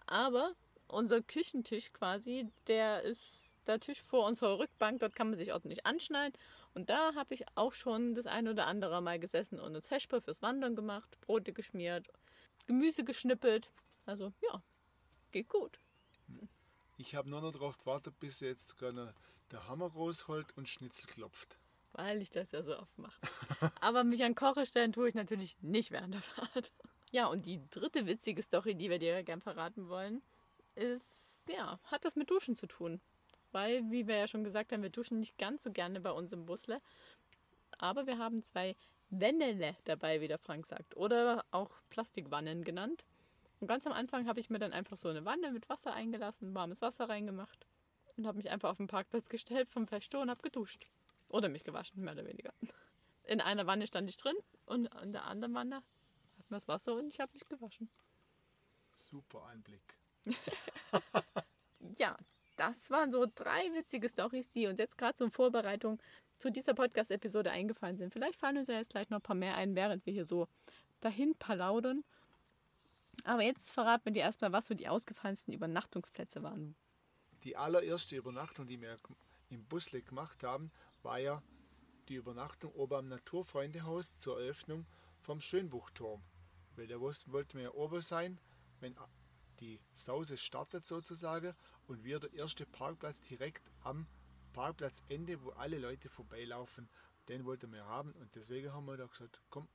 Aber 0.07 0.53
unser 0.87 1.21
Küchentisch 1.21 1.91
quasi, 1.93 2.47
der 2.67 3.03
ist 3.03 3.21
der 3.67 3.79
Tisch 3.79 4.01
vor 4.01 4.25
unserer 4.25 4.57
Rückbank, 4.57 4.99
dort 4.99 5.15
kann 5.15 5.29
man 5.29 5.37
sich 5.37 5.53
ordentlich 5.53 5.85
anschnallen. 5.85 6.33
Und 6.73 6.89
da 6.89 7.13
habe 7.15 7.33
ich 7.33 7.45
auch 7.55 7.73
schon 7.73 8.15
das 8.15 8.25
ein 8.25 8.47
oder 8.47 8.67
andere 8.67 9.01
Mal 9.01 9.19
gesessen 9.19 9.59
und 9.59 9.75
uns 9.75 9.87
Feschbar 9.87 10.21
fürs 10.21 10.41
Wandern 10.41 10.75
gemacht, 10.75 11.19
Brote 11.21 11.51
geschmiert, 11.51 12.07
Gemüse 12.67 13.03
geschnippelt. 13.03 13.69
Also 14.05 14.31
ja, 14.41 14.61
geht 15.31 15.49
gut. 15.49 15.79
Ich 16.97 17.15
habe 17.15 17.29
nur 17.29 17.41
noch 17.41 17.51
darauf 17.51 17.77
gewartet, 17.77 18.19
bis 18.19 18.39
jetzt 18.39 18.77
gerade 18.77 19.13
der 19.51 19.67
Hammer 19.67 19.87
rausholt 19.87 20.55
und 20.57 20.67
Schnitzel 20.67 21.07
klopft. 21.07 21.57
weil 21.93 22.21
ich 22.21 22.29
das 22.29 22.51
ja 22.51 22.61
so 22.61 22.77
oft 22.77 22.97
mache. 22.97 23.19
Aber 23.81 24.03
mich 24.03 24.23
an 24.23 24.35
Koche 24.35 24.65
stellen 24.65 24.93
tue 24.93 25.09
ich 25.09 25.15
natürlich 25.15 25.57
nicht 25.61 25.91
während 25.91 26.13
der 26.13 26.21
Fahrt. 26.21 26.71
Ja, 27.11 27.25
und 27.27 27.45
die 27.45 27.59
dritte 27.71 28.05
witzige 28.05 28.43
Story, 28.43 28.75
die 28.75 28.89
wir 28.89 28.99
dir 28.99 29.23
gern 29.23 29.41
verraten 29.41 29.89
wollen, 29.89 30.21
ist, 30.75 31.49
ja, 31.49 31.79
hat 31.85 32.05
das 32.05 32.15
mit 32.15 32.29
Duschen 32.29 32.55
zu 32.55 32.67
tun. 32.67 33.01
Weil, 33.51 33.89
wie 33.89 34.07
wir 34.07 34.15
ja 34.17 34.27
schon 34.27 34.43
gesagt 34.43 34.71
haben, 34.71 34.83
wir 34.83 34.91
duschen 34.91 35.19
nicht 35.19 35.37
ganz 35.39 35.63
so 35.63 35.71
gerne 35.71 35.99
bei 35.99 36.11
uns 36.11 36.31
im 36.31 36.45
Busle. 36.45 36.81
Aber 37.79 38.05
wir 38.05 38.19
haben 38.19 38.43
zwei 38.43 38.75
Wennele 39.09 39.75
dabei, 39.85 40.21
wie 40.21 40.27
der 40.27 40.37
Frank 40.37 40.67
sagt. 40.67 40.95
Oder 40.95 41.43
auch 41.49 41.71
Plastikwannen 41.89 42.63
genannt. 42.63 43.03
Und 43.59 43.67
ganz 43.67 43.87
am 43.87 43.93
Anfang 43.93 44.27
habe 44.27 44.39
ich 44.39 44.51
mir 44.51 44.59
dann 44.59 44.71
einfach 44.71 44.99
so 44.99 45.09
eine 45.09 45.25
Wanne 45.25 45.51
mit 45.51 45.67
Wasser 45.67 45.93
eingelassen, 45.93 46.53
warmes 46.53 46.81
Wasser 46.83 47.09
reingemacht 47.09 47.65
und 48.19 48.27
habe 48.27 48.37
mich 48.37 48.49
einfach 48.49 48.69
auf 48.69 48.77
den 48.77 48.87
Parkplatz 48.87 49.29
gestellt 49.29 49.69
vom 49.69 49.87
Festo 49.87 50.21
und 50.21 50.29
habe 50.29 50.41
geduscht. 50.41 50.85
Oder 51.29 51.49
mich 51.49 51.63
gewaschen, 51.63 52.03
mehr 52.03 52.13
oder 52.13 52.25
weniger. 52.25 52.53
In 53.23 53.41
einer 53.41 53.65
Wanne 53.65 53.87
stand 53.87 54.09
ich 54.09 54.17
drin 54.17 54.35
und 54.65 54.93
in 55.01 55.13
der 55.13 55.25
anderen 55.25 55.53
Wanne 55.53 55.77
hatten 55.77 56.49
wir 56.49 56.57
das 56.57 56.67
Wasser 56.67 56.95
und 56.95 57.13
ich 57.13 57.19
habe 57.19 57.31
mich 57.33 57.47
gewaschen. 57.47 57.89
Super 58.93 59.45
Einblick. 59.45 59.97
ja, 61.97 62.17
das 62.57 62.89
waren 62.91 63.11
so 63.11 63.25
drei 63.33 63.73
witzige 63.73 64.09
Stories, 64.09 64.49
die 64.49 64.67
uns 64.67 64.79
jetzt 64.79 64.97
gerade 64.97 65.13
zur 65.13 65.31
Vorbereitung 65.31 66.01
zu 66.39 66.51
dieser 66.51 66.73
Podcast-Episode 66.73 67.51
eingefallen 67.51 67.97
sind. 67.97 68.11
Vielleicht 68.11 68.37
fallen 68.37 68.57
uns 68.57 68.67
ja 68.67 68.75
jetzt 68.75 68.89
gleich 68.89 69.09
noch 69.09 69.19
ein 69.19 69.23
paar 69.23 69.35
mehr 69.35 69.55
ein, 69.55 69.75
während 69.75 70.05
wir 70.05 70.13
hier 70.13 70.25
so 70.25 70.47
dahin 70.99 71.35
palaudern. 71.35 72.03
Aber 73.23 73.43
jetzt 73.43 73.71
verraten 73.71 74.05
wir 74.05 74.13
dir 74.13 74.23
erstmal, 74.23 74.51
was 74.51 74.67
so 74.67 74.73
die 74.73 74.87
ausgefallensten 74.87 75.53
Übernachtungsplätze 75.53 76.41
waren. 76.43 76.75
Die 77.43 77.55
allererste 77.55 78.15
Übernachtung, 78.15 78.67
die 78.67 78.81
wir 78.81 78.97
im 79.49 79.65
Busle 79.65 80.01
gemacht 80.01 80.43
haben, 80.43 80.71
war 81.03 81.19
ja 81.19 81.41
die 82.07 82.15
Übernachtung 82.15 82.73
oben 82.73 82.95
am 82.95 83.07
Naturfreundehaus 83.07 84.15
zur 84.17 84.39
Eröffnung 84.41 84.85
vom 85.21 85.39
Schönbuchturm. 85.39 86.21
Weil 86.75 86.87
da 86.87 86.99
wollten 86.99 87.57
wir 87.57 87.63
ja 87.63 87.73
oben 87.73 88.01
sein, 88.01 88.39
wenn 88.79 88.95
die 89.59 89.79
Sause 89.93 90.37
startet 90.37 90.87
sozusagen 90.87 91.53
und 91.87 92.03
wir 92.03 92.19
der 92.19 92.33
erste 92.33 92.65
Parkplatz 92.65 93.21
direkt 93.21 93.69
am 93.83 94.07
Parkplatzende, 94.53 95.41
wo 95.43 95.51
alle 95.51 95.77
Leute 95.77 96.09
vorbeilaufen, 96.09 96.89
den 97.27 97.45
wollten 97.45 97.71
wir 97.71 97.85
haben 97.85 98.13
und 98.13 98.33
deswegen 98.35 98.73
haben 98.73 98.85
wir 98.85 98.97
da 98.97 99.05
gesagt, 99.05 99.41
komm, 99.49 99.67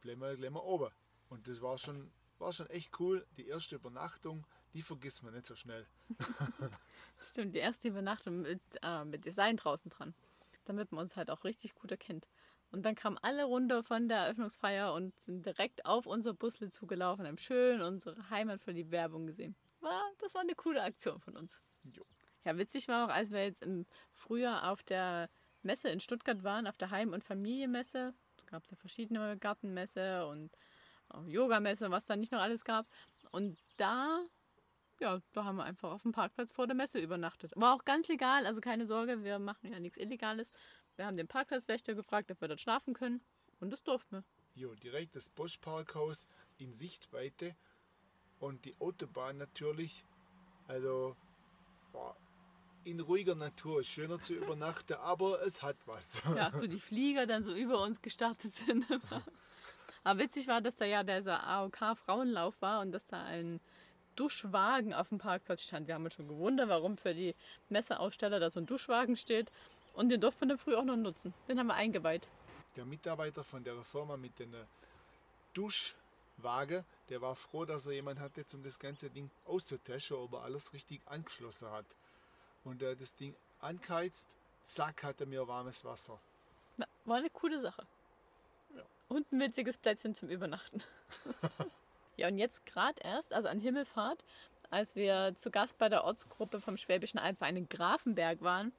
bleiben 0.00 0.20
wir 0.20 0.36
gleich 0.36 0.50
mal 0.50 0.60
oben. 0.60 0.92
Und 1.28 1.48
das 1.48 1.62
war 1.62 1.78
schon, 1.78 2.12
war 2.38 2.52
schon 2.52 2.66
echt 2.66 3.00
cool. 3.00 3.26
Die 3.36 3.46
erste 3.46 3.76
Übernachtung, 3.76 4.46
die 4.74 4.82
vergisst 4.82 5.22
man 5.22 5.34
nicht 5.34 5.46
so 5.46 5.54
schnell. 5.54 5.86
Stimmt, 7.20 7.54
die 7.54 7.58
erste 7.58 7.88
Übernachtung 7.88 8.42
mit, 8.42 8.60
äh, 8.82 9.04
mit 9.04 9.24
Design 9.24 9.56
draußen 9.56 9.90
dran, 9.90 10.14
damit 10.64 10.92
man 10.92 11.02
uns 11.02 11.16
halt 11.16 11.30
auch 11.30 11.44
richtig 11.44 11.74
gut 11.74 11.90
erkennt. 11.90 12.28
Und 12.70 12.82
dann 12.84 12.94
kamen 12.94 13.18
alle 13.18 13.44
runter 13.44 13.82
von 13.82 14.08
der 14.08 14.18
Eröffnungsfeier 14.18 14.94
und 14.94 15.18
sind 15.20 15.44
direkt 15.44 15.84
auf 15.84 16.06
unser 16.06 16.32
Busle 16.32 16.70
zugelaufen, 16.70 17.26
haben 17.26 17.38
schön 17.38 17.82
unsere 17.82 18.30
Heimat 18.30 18.62
für 18.62 18.72
die 18.72 18.90
Werbung 18.90 19.26
gesehen. 19.26 19.54
War, 19.80 20.02
das 20.18 20.34
war 20.34 20.40
eine 20.40 20.54
coole 20.54 20.82
Aktion 20.82 21.20
von 21.20 21.36
uns. 21.36 21.60
Jo. 21.84 22.04
Ja, 22.44 22.56
witzig 22.56 22.88
war 22.88 23.06
auch, 23.06 23.14
als 23.14 23.30
wir 23.30 23.44
jetzt 23.44 23.62
im 23.62 23.86
Frühjahr 24.12 24.70
auf 24.70 24.82
der 24.82 25.28
Messe 25.62 25.90
in 25.90 26.00
Stuttgart 26.00 26.42
waren, 26.42 26.66
auf 26.66 26.78
der 26.78 26.90
Heim- 26.90 27.12
und 27.12 27.22
Familienmesse. 27.22 28.14
Da 28.38 28.44
gab 28.46 28.64
es 28.64 28.70
ja 28.70 28.76
verschiedene 28.76 29.36
Gartenmesse 29.36 30.26
und 30.26 30.50
Yogamesse, 31.26 31.90
was 31.90 32.06
da 32.06 32.16
nicht 32.16 32.32
noch 32.32 32.40
alles 32.40 32.64
gab. 32.64 32.86
Und 33.30 33.58
da, 33.76 34.24
ja, 35.02 35.20
da 35.32 35.44
haben 35.44 35.56
wir 35.56 35.64
einfach 35.64 35.90
auf 35.90 36.02
dem 36.02 36.12
Parkplatz 36.12 36.52
vor 36.52 36.66
der 36.66 36.76
Messe 36.76 37.00
übernachtet. 37.00 37.52
War 37.56 37.74
auch 37.74 37.84
ganz 37.84 38.08
legal, 38.08 38.46
also 38.46 38.60
keine 38.60 38.86
Sorge, 38.86 39.24
wir 39.24 39.38
machen 39.38 39.70
ja 39.70 39.80
nichts 39.80 39.98
Illegales. 39.98 40.52
Wir 40.96 41.06
haben 41.06 41.16
den 41.16 41.28
Parkplatzwächter 41.28 41.94
gefragt, 41.94 42.30
ob 42.30 42.40
wir 42.40 42.48
dort 42.48 42.60
schlafen 42.60 42.94
können. 42.94 43.20
Und 43.60 43.70
das 43.70 43.82
durften 43.82 44.16
wir. 44.16 44.24
Jo, 44.54 44.74
direkt 44.74 45.16
das 45.16 45.28
Bosch 45.28 45.58
Parkhaus 45.58 46.26
in 46.58 46.72
Sichtweite 46.72 47.56
und 48.38 48.64
die 48.64 48.74
Autobahn 48.80 49.38
natürlich. 49.38 50.04
Also 50.68 51.16
boah, 51.92 52.16
in 52.84 53.00
ruhiger 53.00 53.34
Natur 53.34 53.80
ist 53.80 53.88
schöner 53.88 54.20
zu 54.20 54.34
übernachten, 54.34 54.94
aber 55.00 55.44
es 55.46 55.62
hat 55.62 55.76
was. 55.86 56.22
Ja, 56.36 56.56
so 56.56 56.66
die 56.66 56.80
Flieger 56.80 57.26
dann 57.26 57.42
so 57.42 57.52
über 57.54 57.82
uns 57.82 58.02
gestartet 58.02 58.54
sind. 58.54 58.86
aber 60.04 60.20
witzig 60.20 60.46
war, 60.46 60.60
dass 60.60 60.76
da 60.76 60.84
ja 60.84 61.02
dieser 61.02 61.44
AOK 61.44 61.96
Frauenlauf 61.96 62.62
war 62.62 62.82
und 62.82 62.92
dass 62.92 63.06
da 63.06 63.24
ein 63.24 63.60
Duschwagen 64.16 64.94
auf 64.94 65.08
dem 65.08 65.18
Parkplatz 65.18 65.62
stand. 65.62 65.86
Wir 65.86 65.94
haben 65.94 66.04
uns 66.04 66.14
schon 66.14 66.28
gewundert, 66.28 66.68
warum 66.68 66.96
für 66.96 67.14
die 67.14 67.34
Messeaussteller 67.68 68.40
da 68.40 68.50
so 68.50 68.60
ein 68.60 68.66
Duschwagen 68.66 69.16
steht. 69.16 69.50
Und 69.94 70.08
den 70.08 70.20
durften 70.20 70.42
wir 70.42 70.48
dann 70.48 70.58
früh 70.58 70.74
auch 70.74 70.84
noch 70.84 70.96
nutzen. 70.96 71.34
Den 71.48 71.58
haben 71.58 71.66
wir 71.66 71.74
eingeweiht. 71.74 72.26
Der 72.76 72.84
Mitarbeiter 72.84 73.44
von 73.44 73.62
der 73.62 73.82
Firma 73.84 74.16
mit 74.16 74.38
den 74.38 74.54
Duschwagen, 75.52 76.84
der 77.10 77.20
war 77.20 77.34
froh, 77.34 77.64
dass 77.64 77.86
er 77.86 77.92
jemanden 77.92 78.22
hatte, 78.22 78.44
um 78.54 78.62
das 78.62 78.78
ganze 78.78 79.10
Ding 79.10 79.30
auszutesten, 79.44 80.16
ob 80.16 80.32
er 80.32 80.42
alles 80.42 80.72
richtig 80.72 81.00
angeschlossen 81.06 81.70
hat 81.70 81.86
und 82.64 82.82
er 82.82 82.96
das 82.96 83.14
Ding 83.14 83.34
ankeizt, 83.60 84.28
zack, 84.64 85.02
hat 85.02 85.20
er 85.20 85.26
mir 85.26 85.46
warmes 85.46 85.84
Wasser. 85.84 86.18
war 87.04 87.16
eine 87.16 87.30
coole 87.30 87.60
Sache. 87.60 87.86
Ja. 88.74 88.82
Und 89.08 89.30
ein 89.32 89.40
witziges 89.40 89.76
Plätzchen 89.76 90.14
zum 90.14 90.28
Übernachten. 90.28 90.82
ja, 92.16 92.28
und 92.28 92.38
jetzt 92.38 92.66
gerade 92.66 93.00
erst, 93.02 93.32
also 93.32 93.48
an 93.48 93.60
Himmelfahrt, 93.60 94.24
als 94.70 94.96
wir 94.96 95.34
zu 95.36 95.50
Gast 95.50 95.78
bei 95.78 95.88
der 95.88 96.04
Ortsgruppe 96.04 96.60
vom 96.60 96.76
Schwäbischen 96.76 97.18
Albverein 97.18 97.56
in 97.56 97.68
Grafenberg 97.68 98.40
waren, 98.40 98.72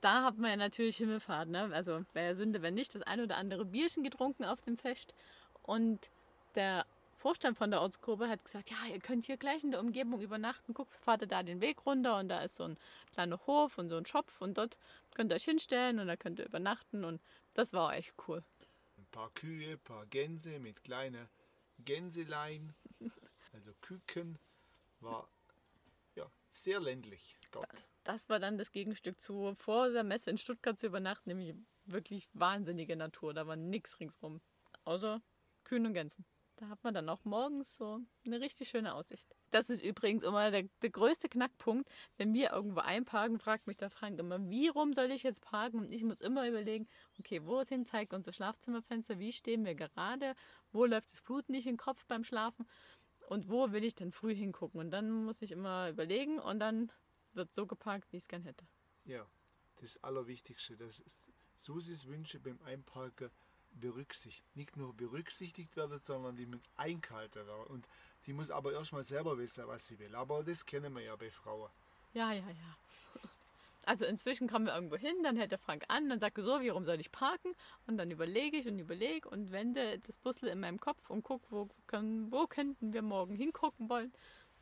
da 0.00 0.24
hat 0.24 0.38
man 0.38 0.50
ja 0.50 0.56
natürlich 0.56 0.98
Himmelfahrt. 0.98 1.48
Ne? 1.48 1.70
Also 1.72 2.04
wäre 2.12 2.26
ja 2.26 2.34
Sünde, 2.34 2.62
wenn 2.62 2.74
nicht, 2.74 2.94
das 2.94 3.02
ein 3.02 3.20
oder 3.20 3.36
andere 3.36 3.64
Bierchen 3.64 4.04
getrunken 4.04 4.44
auf 4.44 4.62
dem 4.62 4.76
Fest. 4.76 5.14
Und 5.62 6.10
der 6.54 6.86
Vorstand 7.14 7.58
von 7.58 7.70
der 7.70 7.80
Ortsgruppe 7.80 8.28
hat 8.28 8.44
gesagt, 8.44 8.70
ja, 8.70 8.76
ihr 8.92 9.00
könnt 9.00 9.24
hier 9.24 9.36
gleich 9.36 9.64
in 9.64 9.72
der 9.72 9.80
Umgebung 9.80 10.20
übernachten. 10.20 10.72
Guckt, 10.72 10.94
fahrt 10.94 11.22
ihr 11.22 11.28
da 11.28 11.42
den 11.42 11.60
Weg 11.60 11.84
runter 11.84 12.18
und 12.18 12.28
da 12.28 12.42
ist 12.42 12.56
so 12.56 12.64
ein 12.64 12.78
kleiner 13.12 13.40
Hof 13.46 13.76
und 13.76 13.88
so 13.88 13.96
ein 13.96 14.06
Schopf 14.06 14.40
und 14.40 14.56
dort 14.56 14.78
könnt 15.14 15.32
ihr 15.32 15.36
euch 15.36 15.44
hinstellen 15.44 15.98
und 15.98 16.06
da 16.06 16.16
könnt 16.16 16.38
ihr 16.38 16.46
übernachten 16.46 17.04
und 17.04 17.20
das 17.54 17.72
war 17.72 17.94
echt 17.94 18.14
cool. 18.28 18.42
Ein 18.96 19.06
paar 19.10 19.30
Kühe, 19.30 19.72
ein 19.72 19.80
paar 19.80 20.06
Gänse 20.06 20.60
mit 20.60 20.84
kleinen 20.84 21.28
Gänselein, 21.78 22.74
also 23.52 23.72
Küken, 23.80 24.38
war 25.00 25.28
ja 26.14 26.30
sehr 26.52 26.80
ländlich 26.80 27.36
dort. 27.50 27.86
Das 28.04 28.28
war 28.28 28.38
dann 28.38 28.58
das 28.58 28.72
Gegenstück 28.72 29.20
zu 29.20 29.54
vor 29.54 29.90
der 29.90 30.04
Messe 30.04 30.30
in 30.30 30.38
Stuttgart 30.38 30.78
zu 30.78 30.86
übernachten, 30.86 31.28
nämlich 31.28 31.54
wirklich 31.84 32.28
wahnsinnige 32.32 32.96
Natur. 32.96 33.34
Da 33.34 33.46
war 33.46 33.56
nichts 33.56 34.00
ringsrum, 34.00 34.40
außer 34.84 35.20
Kühen 35.64 35.86
und 35.86 35.94
Gänsen. 35.94 36.24
Da 36.58 36.68
hat 36.68 36.82
man 36.82 36.92
dann 36.92 37.08
auch 37.08 37.24
morgens 37.24 37.76
so 37.76 38.00
eine 38.26 38.40
richtig 38.40 38.68
schöne 38.68 38.92
Aussicht. 38.92 39.32
Das 39.52 39.70
ist 39.70 39.80
übrigens 39.80 40.24
immer 40.24 40.50
der, 40.50 40.64
der 40.82 40.90
größte 40.90 41.28
Knackpunkt. 41.28 41.88
Wenn 42.16 42.34
wir 42.34 42.50
irgendwo 42.50 42.80
einparken, 42.80 43.38
fragt 43.38 43.68
mich 43.68 43.76
der 43.76 43.90
Frank 43.90 44.18
immer, 44.18 44.40
wie 44.50 44.66
rum 44.66 44.92
soll 44.92 45.12
ich 45.12 45.22
jetzt 45.22 45.40
parken? 45.40 45.78
Und 45.78 45.92
ich 45.92 46.02
muss 46.02 46.20
immer 46.20 46.48
überlegen, 46.48 46.88
okay, 47.20 47.44
wohin 47.44 47.86
zeigt 47.86 48.12
unser 48.12 48.32
Schlafzimmerfenster? 48.32 49.20
Wie 49.20 49.32
stehen 49.32 49.64
wir 49.64 49.76
gerade? 49.76 50.34
Wo 50.72 50.84
läuft 50.84 51.12
das 51.12 51.20
Blut 51.20 51.48
nicht 51.48 51.66
in 51.66 51.74
den 51.74 51.78
Kopf 51.78 52.04
beim 52.06 52.24
Schlafen? 52.24 52.66
Und 53.28 53.50
wo 53.50 53.72
will 53.72 53.84
ich 53.84 53.94
denn 53.94 54.12
früh 54.12 54.34
hingucken? 54.34 54.80
Und 54.80 54.90
dann 54.90 55.24
muss 55.24 55.42
ich 55.42 55.52
immer 55.52 55.90
überlegen 55.90 56.38
und 56.38 56.60
dann 56.60 56.90
wird 57.34 57.52
so 57.52 57.66
geparkt, 57.66 58.10
wie 58.12 58.16
ich 58.16 58.24
es 58.24 58.28
gern 58.28 58.42
hätte. 58.42 58.66
Ja, 59.04 59.26
das 59.76 60.02
Allerwichtigste, 60.02 60.76
das 60.76 61.00
ist 61.00 61.30
Susis 61.56 62.06
Wünsche 62.06 62.40
beim 62.40 62.60
Einparken 62.62 63.30
berücksichtigt, 63.70 64.56
nicht 64.56 64.76
nur 64.76 64.94
berücksichtigt 64.94 65.76
werden, 65.76 66.00
sondern 66.02 66.36
die 66.36 66.46
mit 66.46 66.62
eingehalten 66.76 67.46
werden. 67.46 67.66
Und 67.66 67.88
sie 68.20 68.32
muss 68.32 68.50
aber 68.50 68.72
erstmal 68.72 69.04
selber 69.04 69.36
wissen, 69.38 69.66
was 69.66 69.86
sie 69.86 69.98
will. 69.98 70.14
Aber 70.14 70.42
das 70.42 70.64
kennen 70.64 70.94
wir 70.94 71.02
ja 71.02 71.16
bei 71.16 71.30
Frauen. 71.30 71.70
Ja, 72.12 72.32
ja, 72.32 72.48
ja. 72.48 73.20
Also 73.88 74.04
inzwischen 74.04 74.48
kommen 74.48 74.66
wir 74.66 74.74
irgendwo 74.74 74.96
hin, 74.96 75.22
dann 75.22 75.38
hält 75.38 75.50
der 75.50 75.58
Frank 75.58 75.86
an, 75.88 76.10
dann 76.10 76.20
sagt 76.20 76.36
er 76.36 76.44
so, 76.44 76.50
warum 76.50 76.84
soll 76.84 77.00
ich 77.00 77.10
parken? 77.10 77.54
Und 77.86 77.96
dann 77.96 78.10
überlege 78.10 78.58
ich 78.58 78.68
und 78.68 78.78
überlege 78.78 79.26
und 79.26 79.50
wende 79.50 79.98
das 80.00 80.18
Puzzle 80.18 80.50
in 80.50 80.60
meinem 80.60 80.78
Kopf 80.78 81.08
und 81.08 81.22
gucke, 81.22 81.46
wo, 81.48 81.70
können, 81.86 82.30
wo 82.30 82.46
könnten 82.46 82.92
wir 82.92 83.00
morgen 83.00 83.34
hingucken 83.34 83.88
wollen. 83.88 84.12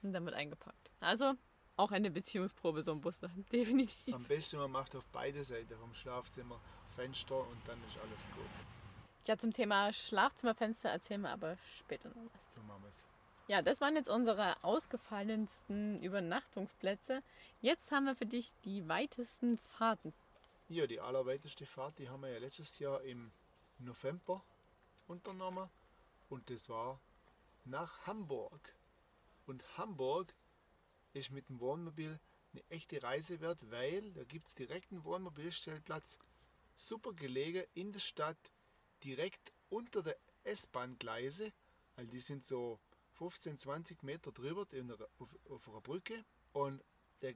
Und 0.03 0.13
dann 0.13 0.25
wird 0.25 0.37
eingepackt. 0.37 0.93
Also 1.01 1.35
auch 1.75 1.91
eine 1.91 2.13
Beziehungsprobe, 2.13 2.85
so 2.85 2.93
ein 2.93 3.01
Bus, 3.01 3.21
definitiv. 3.53 4.15
Am 4.15 4.23
besten 4.23 4.59
man 4.59 4.71
macht 4.71 4.95
auf 4.95 5.05
beide 5.11 5.43
Seiten 5.43 5.77
vom 5.77 5.93
Schlafzimmer 5.93 6.61
Fenster 6.95 7.41
und 7.41 7.59
dann 7.67 7.79
ist 7.89 7.99
alles 7.99 8.29
gut. 8.33 8.47
Ja, 9.27 9.37
zum 9.37 9.53
Thema 9.53 9.93
Schlafzimmerfenster 9.93 10.91
erzählen 10.91 11.23
wir 11.23 11.31
aber 11.31 11.57
später 11.77 12.11
noch 12.11 12.31
was. 12.33 12.55
So 12.55 12.61
machen 12.63 12.85
wir's. 12.85 13.05
Ja, 13.49 13.63
das 13.63 13.81
waren 13.81 13.95
jetzt 13.95 14.09
unsere 14.09 14.63
ausgefallensten 14.65 16.03
Übernachtungsplätze. 16.03 17.23
Jetzt 17.61 17.93
haben 17.93 18.07
wir 18.07 18.17
für 18.17 18.27
dich 18.27 18.53
die 18.65 18.89
weitesten 18.89 19.59
Fahrten. 19.59 20.13
Ja, 20.69 20.89
die 20.89 20.99
allerweiteste 20.99 21.65
Fahrt, 21.65 21.97
die 22.01 22.09
haben 22.09 22.23
wir 22.23 22.31
ja 22.31 22.39
letztes 22.39 22.81
Jahr 22.81 23.01
im 23.03 23.31
November 23.79 24.43
unternommen. 25.07 25.71
Und 26.29 26.51
das 26.51 26.69
war 26.69 26.99
nach 27.65 28.05
Hamburg. 28.09 28.75
Und 29.47 29.63
Hamburg 29.79 30.35
ist 31.13 31.31
mit 31.31 31.49
dem 31.49 31.61
Wohnmobil 31.61 32.19
eine 32.53 32.65
echte 32.69 33.01
Reise 33.01 33.41
wert, 33.41 33.71
weil 33.71 34.13
da 34.15 34.25
gibt 34.25 34.49
es 34.49 34.57
direkt 34.57 34.91
einen 34.91 35.05
Wohnmobilstellplatz, 35.05 36.19
super 36.75 37.13
gelegen 37.13 37.65
in 37.75 37.93
der 37.93 38.01
Stadt, 38.01 38.51
direkt 39.05 39.53
unter 39.69 40.03
der 40.03 40.17
S-Bahn-Gleise, 40.43 41.53
weil 41.95 42.09
die 42.09 42.19
sind 42.19 42.45
so 42.45 42.81
15, 43.19 43.59
20 43.59 44.03
Meter 44.03 44.33
drüber 44.33 44.67
auf, 45.19 45.37
auf 45.51 45.69
einer 45.69 45.81
Brücke 45.81 46.25
und 46.53 46.83
der 47.23 47.35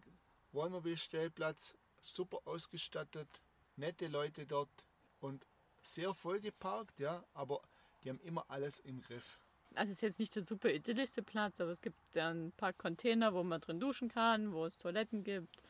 Wohnmobilstellplatz 0.52 1.76
super 2.00 2.40
ausgestattet, 2.44 3.42
nette 3.76 4.06
Leute 4.08 4.46
dort 4.46 4.84
und 5.20 5.46
sehr 5.82 6.14
voll 6.14 6.40
geparkt, 6.40 7.00
ja, 7.00 7.24
aber 7.34 7.62
die 8.02 8.10
haben 8.10 8.20
immer 8.20 8.44
alles 8.48 8.80
im 8.80 9.00
Griff. 9.00 9.38
Also 9.74 9.92
es 9.92 9.98
ist 9.98 10.02
jetzt 10.02 10.18
nicht 10.18 10.34
der 10.34 10.42
super 10.42 10.70
idyllischste 10.70 11.22
Platz, 11.22 11.60
aber 11.60 11.70
es 11.70 11.80
gibt 11.80 12.16
ein 12.16 12.52
paar 12.52 12.72
Container, 12.72 13.32
wo 13.34 13.42
man 13.44 13.60
drin 13.60 13.78
duschen 13.78 14.08
kann, 14.08 14.52
wo 14.52 14.66
es 14.66 14.76
Toiletten 14.76 15.22
gibt. 15.22 15.62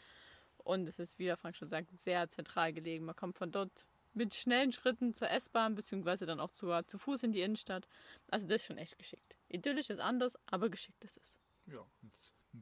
Und 0.58 0.88
es 0.88 0.98
ist, 0.98 1.18
wie 1.18 1.24
der 1.24 1.36
Frank 1.36 1.56
schon 1.56 1.68
sagt, 1.68 1.90
sehr 1.98 2.28
zentral 2.30 2.72
gelegen. 2.72 3.04
Man 3.04 3.16
kommt 3.16 3.36
von 3.36 3.50
dort 3.50 3.86
mit 4.14 4.34
schnellen 4.34 4.72
Schritten 4.72 5.14
zur 5.14 5.30
S-Bahn, 5.30 5.74
beziehungsweise 5.74 6.26
dann 6.26 6.40
auch 6.40 6.50
zu, 6.50 6.70
zu 6.86 6.98
Fuß 6.98 7.22
in 7.22 7.32
die 7.32 7.42
Innenstadt. 7.42 7.88
Also 8.30 8.46
das 8.46 8.62
ist 8.62 8.66
schon 8.66 8.78
echt 8.78 8.98
geschickt. 8.98 9.36
Idyllisch 9.48 9.90
ist 9.90 10.00
anders, 10.00 10.36
aber 10.46 10.68
geschickt 10.68 11.04
ist 11.04 11.16
es. 11.16 11.38
Ja, 11.66 11.86
ein 12.02 12.12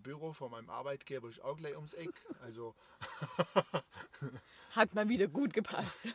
Büro 0.03 0.33
von 0.33 0.51
meinem 0.51 0.71
Arbeitgeber 0.71 1.29
ist 1.29 1.43
auch 1.43 1.57
gleich 1.57 1.75
ums 1.75 1.95
Eck. 1.95 2.13
Also 2.43 2.75
Hat 4.73 4.95
mal 4.95 5.09
wieder 5.09 5.29
gut 5.29 5.53
gepasst. 5.53 6.15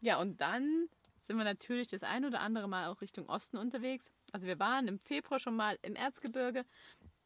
ja, 0.00 0.20
und 0.20 0.40
dann 0.40 0.88
sind 1.20 1.36
wir 1.36 1.44
natürlich 1.44 1.88
das 1.88 2.04
ein 2.04 2.24
oder 2.24 2.40
andere 2.40 2.68
Mal 2.68 2.86
auch 2.86 3.00
Richtung 3.00 3.28
Osten 3.28 3.56
unterwegs. 3.56 4.10
Also 4.32 4.46
wir 4.46 4.58
waren 4.58 4.86
im 4.86 4.98
Februar 5.00 5.40
schon 5.40 5.56
mal 5.56 5.78
im 5.82 5.96
Erzgebirge. 5.96 6.64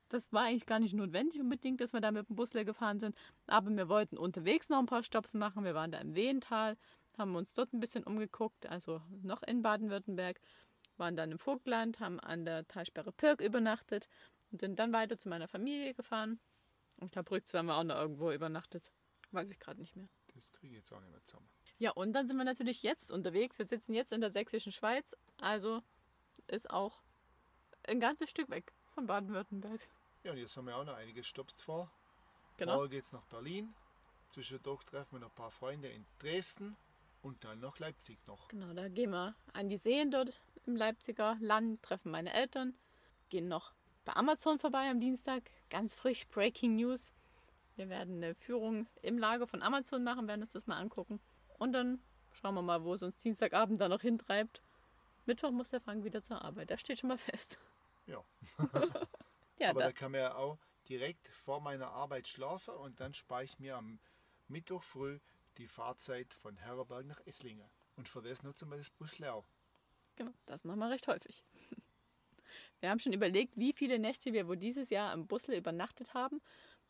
Das 0.08 0.32
war 0.32 0.44
eigentlich 0.44 0.66
gar 0.66 0.80
nicht 0.80 0.94
notwendig 0.94 1.40
unbedingt, 1.40 1.80
dass 1.80 1.92
wir 1.92 2.00
da 2.00 2.10
mit 2.10 2.28
dem 2.28 2.36
Busle 2.36 2.64
gefahren 2.64 2.98
sind. 2.98 3.14
Aber 3.46 3.70
wir 3.70 3.88
wollten 3.88 4.16
unterwegs 4.16 4.68
noch 4.68 4.78
ein 4.78 4.86
paar 4.86 5.04
Stops 5.04 5.34
machen. 5.34 5.64
Wir 5.64 5.74
waren 5.74 5.92
da 5.92 5.98
im 5.98 6.14
Wehental, 6.14 6.76
haben 7.18 7.36
uns 7.36 7.52
dort 7.54 7.72
ein 7.72 7.80
bisschen 7.80 8.04
umgeguckt, 8.04 8.66
also 8.66 9.02
noch 9.22 9.42
in 9.42 9.62
Baden-Württemberg. 9.62 10.40
Waren 10.96 11.16
dann 11.16 11.32
im 11.32 11.38
Vogtland, 11.38 11.98
haben 12.00 12.20
an 12.20 12.44
der 12.44 12.66
Talsperre 12.68 13.12
Pirk 13.12 13.40
übernachtet 13.40 14.08
und 14.50 14.60
sind 14.60 14.78
dann 14.78 14.92
weiter 14.92 15.18
zu 15.18 15.28
meiner 15.28 15.48
Familie 15.48 15.94
gefahren. 15.94 16.40
Und 16.98 17.06
ich 17.06 17.12
glaube, 17.12 17.30
rückzu 17.30 17.56
haben 17.56 17.66
wir 17.66 17.76
auch 17.76 17.84
noch 17.84 17.96
irgendwo 17.96 18.30
übernachtet. 18.30 18.92
Weiß 19.30 19.48
ich 19.50 19.58
gerade 19.58 19.80
nicht 19.80 19.96
mehr. 19.96 20.08
das 20.34 20.52
kriege 20.52 20.74
ich 20.74 20.80
jetzt 20.80 20.92
auch 20.92 21.00
nicht 21.00 21.10
mehr 21.10 21.24
zusammen. 21.24 21.48
Ja, 21.78 21.92
und 21.92 22.12
dann 22.12 22.28
sind 22.28 22.36
wir 22.36 22.44
natürlich 22.44 22.82
jetzt 22.82 23.10
unterwegs. 23.10 23.58
Wir 23.58 23.66
sitzen 23.66 23.94
jetzt 23.94 24.12
in 24.12 24.20
der 24.20 24.30
sächsischen 24.30 24.72
Schweiz, 24.72 25.16
also 25.40 25.82
ist 26.46 26.68
auch 26.68 27.02
ein 27.84 28.00
ganzes 28.00 28.28
Stück 28.28 28.50
weg 28.50 28.74
von 28.94 29.06
Baden-Württemberg. 29.06 29.80
Ja, 30.22 30.32
und 30.32 30.38
jetzt 30.38 30.54
haben 30.56 30.66
wir 30.66 30.76
auch 30.76 30.84
noch 30.84 30.96
einige 30.96 31.24
Stops 31.24 31.62
vor. 31.62 31.90
Genau. 32.58 32.76
Morgen 32.76 32.90
geht 32.90 33.04
es 33.04 33.12
nach 33.12 33.24
Berlin. 33.24 33.72
Zwischendurch 34.28 34.84
treffen 34.84 35.12
wir 35.12 35.20
noch 35.20 35.30
ein 35.30 35.34
paar 35.34 35.50
Freunde 35.50 35.88
in 35.88 36.04
Dresden 36.18 36.76
und 37.22 37.44
dann 37.44 37.60
nach 37.60 37.78
Leipzig 37.78 38.18
noch. 38.26 38.48
Genau, 38.48 38.72
da 38.72 38.88
gehen 38.88 39.10
wir 39.10 39.34
an 39.52 39.68
die 39.68 39.76
Seen 39.76 40.10
dort 40.10 40.40
im 40.66 40.76
Leipziger 40.76 41.36
Land, 41.40 41.82
treffen 41.82 42.10
meine 42.10 42.32
Eltern, 42.32 42.74
gehen 43.28 43.48
noch 43.48 43.72
bei 44.04 44.14
Amazon 44.14 44.58
vorbei 44.58 44.88
am 44.90 45.00
Dienstag. 45.00 45.50
Ganz 45.68 45.94
frisch, 45.94 46.26
Breaking 46.28 46.76
News. 46.76 47.12
Wir 47.76 47.88
werden 47.88 48.16
eine 48.16 48.34
Führung 48.34 48.86
im 49.02 49.18
Lager 49.18 49.46
von 49.46 49.62
Amazon 49.62 50.04
machen, 50.04 50.28
werden 50.28 50.42
uns 50.42 50.52
das 50.52 50.66
mal 50.66 50.78
angucken. 50.78 51.20
Und 51.58 51.72
dann 51.72 52.00
schauen 52.32 52.54
wir 52.54 52.62
mal, 52.62 52.82
wo 52.84 52.94
es 52.94 53.02
uns 53.02 53.16
Dienstagabend 53.16 53.80
dann 53.80 53.90
noch 53.90 54.02
hintreibt. 54.02 54.62
Mittwoch 55.26 55.50
muss 55.50 55.70
der 55.70 55.80
Frank 55.80 56.04
wieder 56.04 56.22
zur 56.22 56.42
Arbeit. 56.42 56.70
Das 56.70 56.80
steht 56.80 56.98
schon 56.98 57.08
mal 57.08 57.18
fest. 57.18 57.58
Ja. 58.06 58.22
Ja, 59.60 59.70
Aber 59.70 59.80
da, 59.80 59.86
da 59.88 59.92
kann 59.92 60.12
man 60.12 60.22
ja 60.22 60.34
auch 60.36 60.58
direkt 60.88 61.28
vor 61.28 61.60
meiner 61.60 61.90
Arbeit 61.90 62.26
schlafen 62.26 62.74
und 62.74 62.98
dann 62.98 63.12
spare 63.12 63.44
ich 63.44 63.58
mir 63.58 63.76
am 63.76 63.98
Mittwoch 64.48 64.82
früh 64.82 65.20
die 65.60 65.68
Fahrzeit 65.68 66.32
von 66.34 66.56
Herberg 66.56 67.06
nach 67.06 67.20
Esslingen. 67.26 67.68
Und 67.96 68.08
für 68.08 68.22
das 68.22 68.42
nutzen 68.42 68.70
wir 68.70 68.78
das 68.78 68.90
Busle 68.90 69.32
auch. 69.32 69.46
genau, 70.16 70.32
das 70.46 70.64
machen 70.64 70.78
wir 70.78 70.90
recht 70.90 71.06
häufig. 71.06 71.44
Wir 72.80 72.90
haben 72.90 72.98
schon 72.98 73.12
überlegt, 73.12 73.56
wie 73.56 73.72
viele 73.72 73.98
Nächte 73.98 74.32
wir 74.32 74.48
wohl 74.48 74.56
dieses 74.56 74.90
Jahr 74.90 75.12
im 75.12 75.26
Bussel 75.26 75.54
übernachtet 75.54 76.14
haben. 76.14 76.40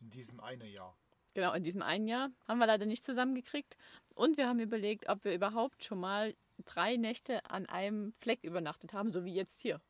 In 0.00 0.10
diesem 0.10 0.40
einen 0.40 0.68
Jahr. 0.68 0.96
Genau, 1.34 1.52
in 1.52 1.64
diesem 1.64 1.82
einen 1.82 2.06
Jahr 2.06 2.30
haben 2.46 2.58
wir 2.58 2.66
leider 2.66 2.86
nicht 2.86 3.04
zusammengekriegt. 3.04 3.76
Und 4.14 4.36
wir 4.36 4.48
haben 4.48 4.60
überlegt, 4.60 5.08
ob 5.08 5.24
wir 5.24 5.34
überhaupt 5.34 5.84
schon 5.84 5.98
mal 5.98 6.34
drei 6.64 6.96
Nächte 6.96 7.44
an 7.50 7.66
einem 7.66 8.12
Fleck 8.14 8.42
übernachtet 8.44 8.92
haben, 8.92 9.10
so 9.10 9.24
wie 9.24 9.34
jetzt 9.34 9.60
hier. 9.60 9.80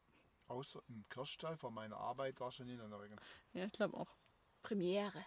Außer 0.48 0.82
im 0.88 1.08
Kirchstall 1.08 1.56
vor 1.56 1.70
meiner 1.70 1.98
Arbeit 1.98 2.40
war 2.40 2.50
schon 2.50 2.68
in 2.68 2.78
nirgends. 2.78 3.22
Ja, 3.52 3.64
ich 3.66 3.72
glaube 3.72 3.96
auch. 3.96 4.16
Premiere. 4.62 5.24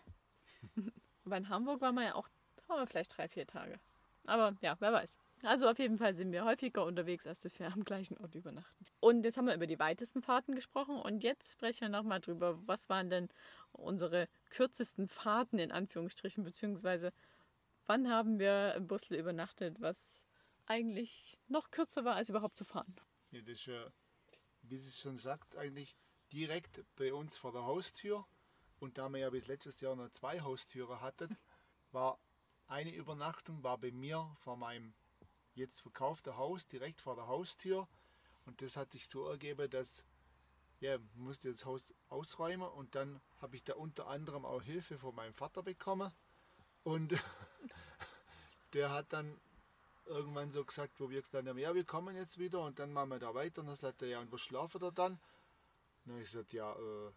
Aber 1.26 1.38
in 1.38 1.50
Hamburg 1.50 1.82
waren 1.82 1.96
wir 1.96 2.04
ja 2.04 2.16
auch, 2.16 2.30
waren 2.68 2.80
wir 2.80 2.88
vielleicht 2.88 3.18
drei, 3.18 3.28
vier 3.28 3.48
Tage. 3.48 3.80
Aber 4.26 4.56
ja, 4.62 4.76
wer 4.80 4.94
weiß. 4.94 5.18
Also 5.44 5.68
auf 5.68 5.78
jeden 5.78 5.98
Fall 5.98 6.14
sind 6.14 6.32
wir 6.32 6.46
häufiger 6.46 6.86
unterwegs, 6.86 7.28
als 7.28 7.42
dass 7.42 7.60
wir 7.60 7.68
am 7.68 7.84
gleichen 7.84 8.18
Ort 8.18 8.36
übernachten. 8.36 8.86
Und 9.02 9.26
jetzt 9.26 9.36
haben 9.38 9.48
wir 9.48 9.56
über 9.56 9.68
die 9.68 9.80
weitesten 9.80 10.22
Fahrten 10.22 10.56
gesprochen 10.56 10.96
und 10.96 11.22
jetzt 11.22 11.52
sprechen 11.52 11.82
wir 11.82 11.90
nochmal 11.90 12.22
drüber, 12.22 12.66
was 12.66 12.88
waren 12.90 13.10
denn 13.10 13.28
unsere 13.74 14.30
kürzesten 14.50 15.10
Fahrten 15.10 15.60
in 15.60 15.74
Anführungsstrichen, 15.74 16.46
beziehungsweise 16.46 17.12
wann 17.86 18.10
haben 18.10 18.40
wir 18.40 18.74
im 18.76 18.88
Busle 18.88 19.18
übernachtet, 19.18 19.82
was 19.82 20.26
eigentlich 20.66 21.38
noch 21.50 21.72
kürzer 21.72 22.06
war, 22.06 22.16
als 22.16 22.30
überhaupt 22.30 22.58
zu 22.58 22.64
fahren. 22.64 22.96
Ja, 23.32 23.42
das 23.42 23.50
ist 23.50 23.66
ja, 23.66 23.92
wie 24.62 24.78
sie 24.78 24.94
schon 24.94 25.18
sagt, 25.18 25.58
eigentlich 25.58 25.98
direkt 26.32 26.84
bei 26.96 27.14
uns 27.14 27.38
vor 27.38 27.52
der 27.52 27.66
Haustür. 27.66 28.26
Und 28.80 28.98
da 28.98 29.10
wir 29.10 29.20
ja 29.20 29.30
bis 29.30 29.48
letztes 29.48 29.82
Jahr 29.82 29.96
noch 29.96 30.10
zwei 30.10 30.42
Haustüre 30.42 31.02
hatten, 31.02 31.38
war 31.92 32.20
eine 32.74 32.94
Übernachtung 32.94 33.64
war 33.64 33.78
bei 33.78 33.92
mir 33.92 34.36
vor 34.40 34.58
meinem 34.58 34.96
jetzt 35.54 35.82
verkauften 35.82 36.36
Haus 36.36 36.68
direkt 36.68 37.02
vor 37.02 37.16
der 37.16 37.28
Haustür. 37.28 37.88
Und 38.46 38.62
das 38.62 38.76
hat 38.76 38.92
sich 38.92 39.08
so 39.08 39.28
ergeben, 39.28 39.70
dass 39.70 40.04
ja, 40.80 40.96
ich 40.96 41.02
musste 41.16 41.52
das 41.52 41.66
Haus 41.66 41.94
ausräumen 42.10 42.68
und 42.68 42.96
dann 42.96 43.22
habe 43.42 43.56
ich 43.56 43.64
da 43.64 43.76
unter 43.76 44.08
anderem 44.08 44.44
auch 44.44 44.62
Hilfe 44.62 44.98
von 44.98 45.16
meinem 45.16 45.34
Vater 45.34 45.62
bekommen. 45.62 46.12
Und 46.84 47.14
der 48.74 48.90
hat 48.90 49.14
dann 49.14 49.40
irgendwann 50.06 50.52
so 50.52 50.66
gesagt, 50.66 51.00
wo 51.00 51.10
wir 51.10 51.22
gesagt 51.22 51.48
haben, 51.48 51.58
ja, 51.60 51.74
wir 51.76 51.86
kommen 51.86 52.16
jetzt 52.16 52.40
wieder 52.40 52.60
und 52.62 52.80
dann 52.80 52.92
machen 52.92 53.10
wir 53.10 53.20
da 53.20 53.34
weiter. 53.36 53.62
Und 53.62 53.68
dann 53.68 53.76
sagt 53.78 54.02
er, 54.02 54.10
ja, 54.10 54.20
und 54.20 54.32
wo 54.32 54.38
schlafen 54.38 54.82
wir 54.82 54.92
dann? 54.92 55.20
Und 56.06 56.18
ich 56.18 56.32
gesagt, 56.32 56.52
ja, 56.52 56.74
äh, 56.74 57.12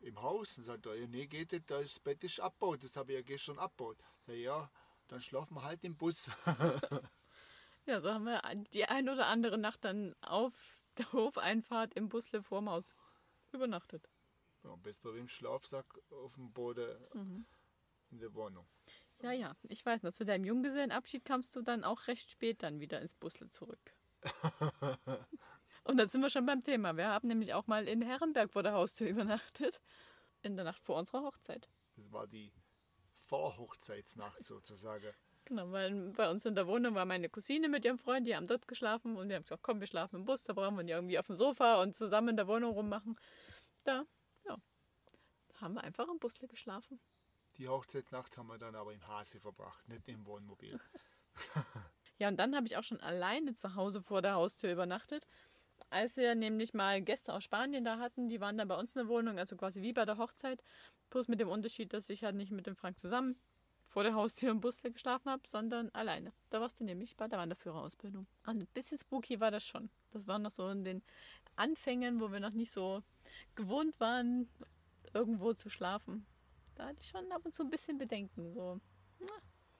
im 0.00 0.20
Haus. 0.22 0.58
Und 0.58 0.64
sagt 0.64 0.86
er, 0.86 0.94
ja, 0.94 1.06
nee, 1.06 1.26
geht 1.26 1.52
nicht, 1.52 1.70
das 1.70 1.98
Bett 1.98 2.22
ist 2.24 2.40
abgebaut, 2.40 2.82
das 2.82 2.96
habe 2.96 3.12
ich 3.12 3.16
ja 3.18 3.22
gestern 3.22 3.58
abgebaut. 3.58 3.98
Ich 4.20 4.26
sage, 4.26 4.38
ja, 4.38 4.70
dann 5.08 5.20
schlafen 5.20 5.54
wir 5.54 5.62
halt 5.62 5.84
im 5.84 5.96
Bus. 5.96 6.30
Ja, 7.86 8.00
so 8.00 8.12
haben 8.12 8.24
wir 8.24 8.42
die 8.72 8.84
ein 8.84 9.08
oder 9.08 9.26
andere 9.26 9.58
Nacht 9.58 9.84
dann 9.84 10.14
auf 10.20 10.52
der 10.98 11.10
Hofeinfahrt 11.12 11.94
im 11.94 12.08
Busle 12.08 12.42
vorm 12.42 12.68
Haus 12.68 12.94
übernachtet. 13.52 14.08
ja, 14.62 14.76
besser 14.76 15.14
wie 15.14 15.18
im 15.18 15.28
Schlafsack 15.28 15.86
auf 16.10 16.34
dem 16.34 16.52
Boden 16.52 16.96
Mhm. 17.14 17.46
in 18.10 18.18
der 18.18 18.32
Wohnung. 18.34 18.68
Ja, 19.22 19.32
ja, 19.32 19.56
ich 19.62 19.84
weiß 19.84 20.02
noch, 20.02 20.12
zu 20.12 20.24
deinem 20.24 20.44
Junggesellenabschied 20.44 21.24
kamst 21.24 21.54
du 21.56 21.62
dann 21.62 21.84
auch 21.84 22.06
recht 22.06 22.30
spät 22.30 22.62
dann 22.62 22.80
wieder 22.80 23.00
ins 23.00 23.14
Busle 23.14 23.50
zurück. 23.50 23.94
Und 25.84 25.96
da 25.96 26.06
sind 26.06 26.20
wir 26.20 26.30
schon 26.30 26.46
beim 26.46 26.62
Thema. 26.62 26.96
Wir 26.96 27.08
haben 27.08 27.28
nämlich 27.28 27.54
auch 27.54 27.66
mal 27.66 27.88
in 27.88 28.02
Herrenberg 28.02 28.50
vor 28.52 28.62
der 28.62 28.72
Haustür 28.72 29.08
übernachtet. 29.08 29.80
In 30.42 30.56
der 30.56 30.64
Nacht 30.64 30.84
vor 30.84 30.98
unserer 30.98 31.22
Hochzeit. 31.22 31.68
Das 31.96 32.10
war 32.12 32.26
die 32.26 32.52
Vorhochzeitsnacht 33.26 34.44
sozusagen. 34.44 35.12
Genau, 35.44 35.70
weil 35.72 36.12
bei 36.12 36.30
uns 36.30 36.44
in 36.44 36.54
der 36.54 36.66
Wohnung 36.66 36.94
war 36.94 37.04
meine 37.04 37.28
Cousine 37.28 37.68
mit 37.68 37.84
ihrem 37.84 37.98
Freund, 37.98 38.26
die 38.26 38.36
haben 38.36 38.46
dort 38.46 38.68
geschlafen 38.68 39.16
und 39.16 39.28
wir 39.28 39.36
haben 39.36 39.42
gesagt, 39.42 39.62
komm, 39.62 39.80
wir 39.80 39.86
schlafen 39.86 40.16
im 40.16 40.24
Bus, 40.24 40.44
da 40.44 40.52
brauchen 40.52 40.76
wir 40.76 40.84
nicht 40.84 40.92
irgendwie 40.92 41.18
auf 41.18 41.26
dem 41.26 41.36
Sofa 41.36 41.82
und 41.82 41.94
zusammen 41.94 42.30
in 42.30 42.36
der 42.36 42.46
Wohnung 42.46 42.72
rummachen. 42.72 43.18
Da, 43.84 44.04
ja, 44.44 44.56
haben 45.60 45.74
wir 45.74 45.82
einfach 45.82 46.08
im 46.08 46.18
Busle 46.18 46.46
geschlafen. 46.46 47.00
Die 47.56 47.68
Hochzeitsnacht 47.68 48.36
haben 48.36 48.46
wir 48.46 48.58
dann 48.58 48.76
aber 48.76 48.92
im 48.92 49.06
Hase 49.08 49.40
verbracht, 49.40 49.88
nicht 49.88 50.08
im 50.08 50.24
Wohnmobil. 50.26 50.78
Ja, 52.20 52.28
und 52.28 52.36
dann 52.36 52.54
habe 52.54 52.66
ich 52.66 52.76
auch 52.76 52.82
schon 52.82 53.00
alleine 53.00 53.54
zu 53.54 53.74
Hause 53.76 54.02
vor 54.02 54.20
der 54.20 54.34
Haustür 54.34 54.70
übernachtet. 54.70 55.26
Als 55.88 56.16
wir 56.16 56.34
nämlich 56.34 56.74
mal 56.74 57.00
Gäste 57.00 57.32
aus 57.32 57.44
Spanien 57.44 57.84
da 57.84 57.98
hatten, 57.98 58.28
die 58.28 58.40
waren 58.40 58.58
dann 58.58 58.68
bei 58.68 58.76
uns 58.76 58.94
in 58.94 59.00
der 59.00 59.08
Wohnung, 59.08 59.38
also 59.38 59.56
quasi 59.56 59.82
wie 59.82 59.92
bei 59.92 60.04
der 60.04 60.18
Hochzeit. 60.18 60.62
Bloß 61.10 61.28
mit 61.28 61.40
dem 61.40 61.48
Unterschied, 61.48 61.92
dass 61.92 62.10
ich 62.10 62.22
halt 62.24 62.36
nicht 62.36 62.52
mit 62.52 62.66
dem 62.66 62.76
Frank 62.76 62.98
zusammen 62.98 63.40
vor 63.82 64.02
der 64.02 64.14
Haustür 64.14 64.50
im 64.50 64.60
Busle 64.60 64.92
geschlafen 64.92 65.30
habe, 65.30 65.42
sondern 65.48 65.90
alleine. 65.90 66.32
Da 66.50 66.60
warst 66.60 66.78
du 66.80 66.84
nämlich 66.84 67.16
bei 67.16 67.28
der 67.28 67.38
Wanderführerausbildung. 67.38 68.26
Ein 68.44 68.66
bisschen 68.74 68.98
spooky 68.98 69.40
war 69.40 69.50
das 69.50 69.64
schon. 69.64 69.90
Das 70.12 70.28
war 70.28 70.38
noch 70.38 70.50
so 70.50 70.68
in 70.68 70.84
den 70.84 71.02
Anfängen, 71.56 72.20
wo 72.20 72.30
wir 72.30 72.40
noch 72.40 72.52
nicht 72.52 72.70
so 72.70 73.02
gewohnt 73.54 73.98
waren, 73.98 74.48
irgendwo 75.12 75.54
zu 75.54 75.68
schlafen. 75.70 76.26
Da 76.76 76.86
hatte 76.86 77.00
ich 77.00 77.08
schon 77.08 77.30
ab 77.32 77.44
und 77.44 77.54
zu 77.54 77.62
ein 77.62 77.70
bisschen 77.70 77.98
Bedenken. 77.98 78.52
So. 78.52 78.80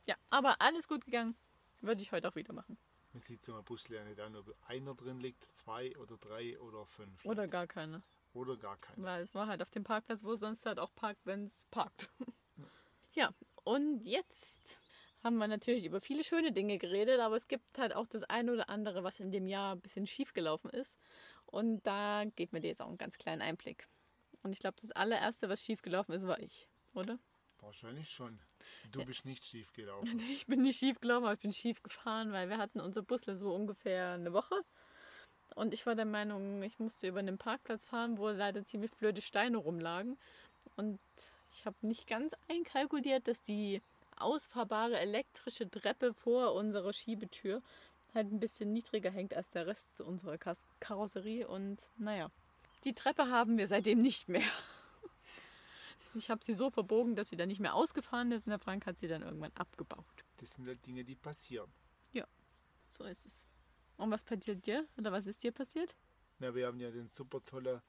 Ja, 0.06 0.16
aber 0.28 0.60
alles 0.60 0.88
gut 0.88 1.04
gegangen. 1.04 1.36
Würde 1.80 2.02
ich 2.02 2.12
heute 2.12 2.28
auch 2.28 2.34
wieder 2.34 2.52
machen. 2.52 2.78
Man 3.12 3.22
sieht 3.22 3.42
so 3.42 3.54
ein 3.54 3.64
Busle 3.64 3.96
ja 3.96 4.04
nicht 4.04 4.20
an, 4.20 4.36
ob 4.36 4.54
einer 4.68 4.94
drin 4.94 5.18
liegt, 5.18 5.44
zwei 5.56 5.96
oder 5.96 6.16
drei 6.16 6.58
oder 6.60 6.86
fünf. 6.86 7.24
Oder 7.24 7.48
gar 7.48 7.66
keine. 7.66 8.02
oder 8.34 8.56
gar 8.56 8.76
keiner. 8.76 9.02
Weil 9.02 9.22
es 9.22 9.34
war 9.34 9.48
halt 9.48 9.62
auf 9.62 9.70
dem 9.70 9.82
Parkplatz, 9.82 10.22
wo 10.22 10.34
sonst 10.36 10.64
halt 10.64 10.78
auch 10.78 10.94
parkt, 10.94 11.26
wenn 11.26 11.44
es 11.44 11.66
parkt. 11.70 12.08
ja, 13.12 13.34
und 13.64 14.04
jetzt 14.04 14.78
haben 15.22 15.36
wir 15.36 15.48
natürlich 15.48 15.84
über 15.84 16.00
viele 16.00 16.24
schöne 16.24 16.52
Dinge 16.52 16.78
geredet, 16.78 17.20
aber 17.20 17.36
es 17.36 17.48
gibt 17.48 17.78
halt 17.78 17.94
auch 17.94 18.06
das 18.06 18.22
eine 18.24 18.52
oder 18.52 18.68
andere, 18.70 19.04
was 19.04 19.20
in 19.20 19.32
dem 19.32 19.46
Jahr 19.46 19.74
ein 19.74 19.80
bisschen 19.80 20.06
schief 20.06 20.32
gelaufen 20.32 20.70
ist. 20.70 20.96
Und 21.46 21.82
da 21.82 22.24
geht 22.36 22.52
mir 22.52 22.60
dir 22.60 22.68
jetzt 22.68 22.80
auch 22.80 22.88
einen 22.88 22.98
ganz 22.98 23.18
kleinen 23.18 23.42
Einblick. 23.42 23.88
Und 24.42 24.52
ich 24.52 24.60
glaube, 24.60 24.76
das 24.80 24.92
allererste, 24.92 25.48
was 25.48 25.62
schief 25.62 25.82
gelaufen 25.82 26.12
ist, 26.12 26.26
war 26.26 26.40
ich, 26.40 26.68
oder? 26.94 27.18
Wahrscheinlich 27.60 28.10
schon. 28.10 28.38
Du 28.92 29.04
bist 29.04 29.24
nicht 29.24 29.44
schief 29.44 29.72
gelaufen. 29.74 30.16
Nee, 30.16 30.34
ich 30.34 30.46
bin 30.46 30.62
nicht 30.62 30.78
schief 30.78 31.00
gelaufen, 31.00 31.24
aber 31.24 31.34
ich 31.34 31.40
bin 31.40 31.52
schief 31.52 31.82
gefahren, 31.82 32.32
weil 32.32 32.48
wir 32.48 32.58
hatten 32.58 32.80
unser 32.80 33.02
Busle 33.02 33.36
so 33.36 33.54
ungefähr 33.54 34.12
eine 34.12 34.32
Woche. 34.32 34.64
Und 35.54 35.74
ich 35.74 35.84
war 35.86 35.94
der 35.94 36.04
Meinung, 36.04 36.62
ich 36.62 36.78
musste 36.78 37.08
über 37.08 37.18
einen 37.18 37.38
Parkplatz 37.38 37.84
fahren, 37.84 38.18
wo 38.18 38.28
leider 38.28 38.64
ziemlich 38.64 38.92
blöde 38.92 39.20
Steine 39.20 39.58
rumlagen. 39.58 40.16
Und 40.76 41.00
ich 41.52 41.66
habe 41.66 41.76
nicht 41.82 42.06
ganz 42.06 42.34
einkalkuliert, 42.48 43.26
dass 43.28 43.42
die 43.42 43.82
ausfahrbare 44.16 44.98
elektrische 44.98 45.68
Treppe 45.68 46.14
vor 46.14 46.54
unserer 46.54 46.92
Schiebetür 46.92 47.62
halt 48.14 48.32
ein 48.32 48.40
bisschen 48.40 48.72
niedriger 48.72 49.10
hängt 49.10 49.34
als 49.34 49.50
der 49.50 49.66
Rest 49.66 50.00
unserer 50.00 50.38
Karosserie. 50.78 51.46
Und 51.48 51.88
naja, 51.96 52.30
die 52.84 52.94
Treppe 52.94 53.28
haben 53.28 53.58
wir 53.58 53.66
seitdem 53.66 54.00
nicht 54.00 54.28
mehr. 54.28 54.42
Ich 56.14 56.30
habe 56.30 56.44
sie 56.44 56.54
so 56.54 56.70
verbogen, 56.70 57.14
dass 57.16 57.28
sie 57.28 57.36
dann 57.36 57.48
nicht 57.48 57.60
mehr 57.60 57.74
ausgefahren 57.74 58.32
ist 58.32 58.46
und 58.46 58.50
der 58.50 58.58
Frank 58.58 58.86
hat 58.86 58.98
sie 58.98 59.08
dann 59.08 59.22
irgendwann 59.22 59.52
abgebaut. 59.54 60.24
Das 60.38 60.54
sind 60.54 60.66
halt 60.66 60.84
Dinge, 60.86 61.04
die 61.04 61.16
passieren. 61.16 61.70
So 63.00 63.04
ist 63.04 63.24
es. 63.24 63.46
Und 63.96 64.10
was 64.10 64.24
passiert 64.24 64.66
dir? 64.66 64.86
Oder 64.98 65.12
was 65.12 65.26
ist 65.26 65.42
dir 65.42 65.52
passiert? 65.52 65.96
Na, 66.38 66.54
wir 66.54 66.66
haben 66.66 66.80
ja 66.80 66.90
den 66.90 67.08
super 67.08 67.42
tollen 67.44 67.80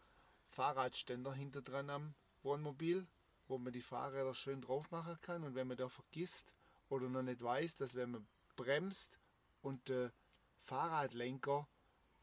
Fahrradständer 0.50 1.34
hinter 1.34 1.62
dran 1.62 1.90
am 1.90 2.14
Wohnmobil, 2.44 3.08
wo 3.48 3.58
man 3.58 3.74
die 3.74 3.82
Fahrräder 3.82 4.34
schön 4.34 4.62
drauf 4.62 4.90
machen 4.92 5.20
kann. 5.22 5.44
Und 5.44 5.56
wenn 5.56 5.68
man 5.68 5.78
da 5.78 5.90
vergisst 5.90 6.54
oder 6.90 7.10
noch 7.10 7.24
nicht 7.24 7.42
weiß, 7.42 7.76
dass 7.76 7.96
wenn 7.96 8.12
man 8.12 8.28
bremst 8.56 9.20
und 9.62 9.90
der 9.90 10.14
Fahrradlenker 10.60 11.68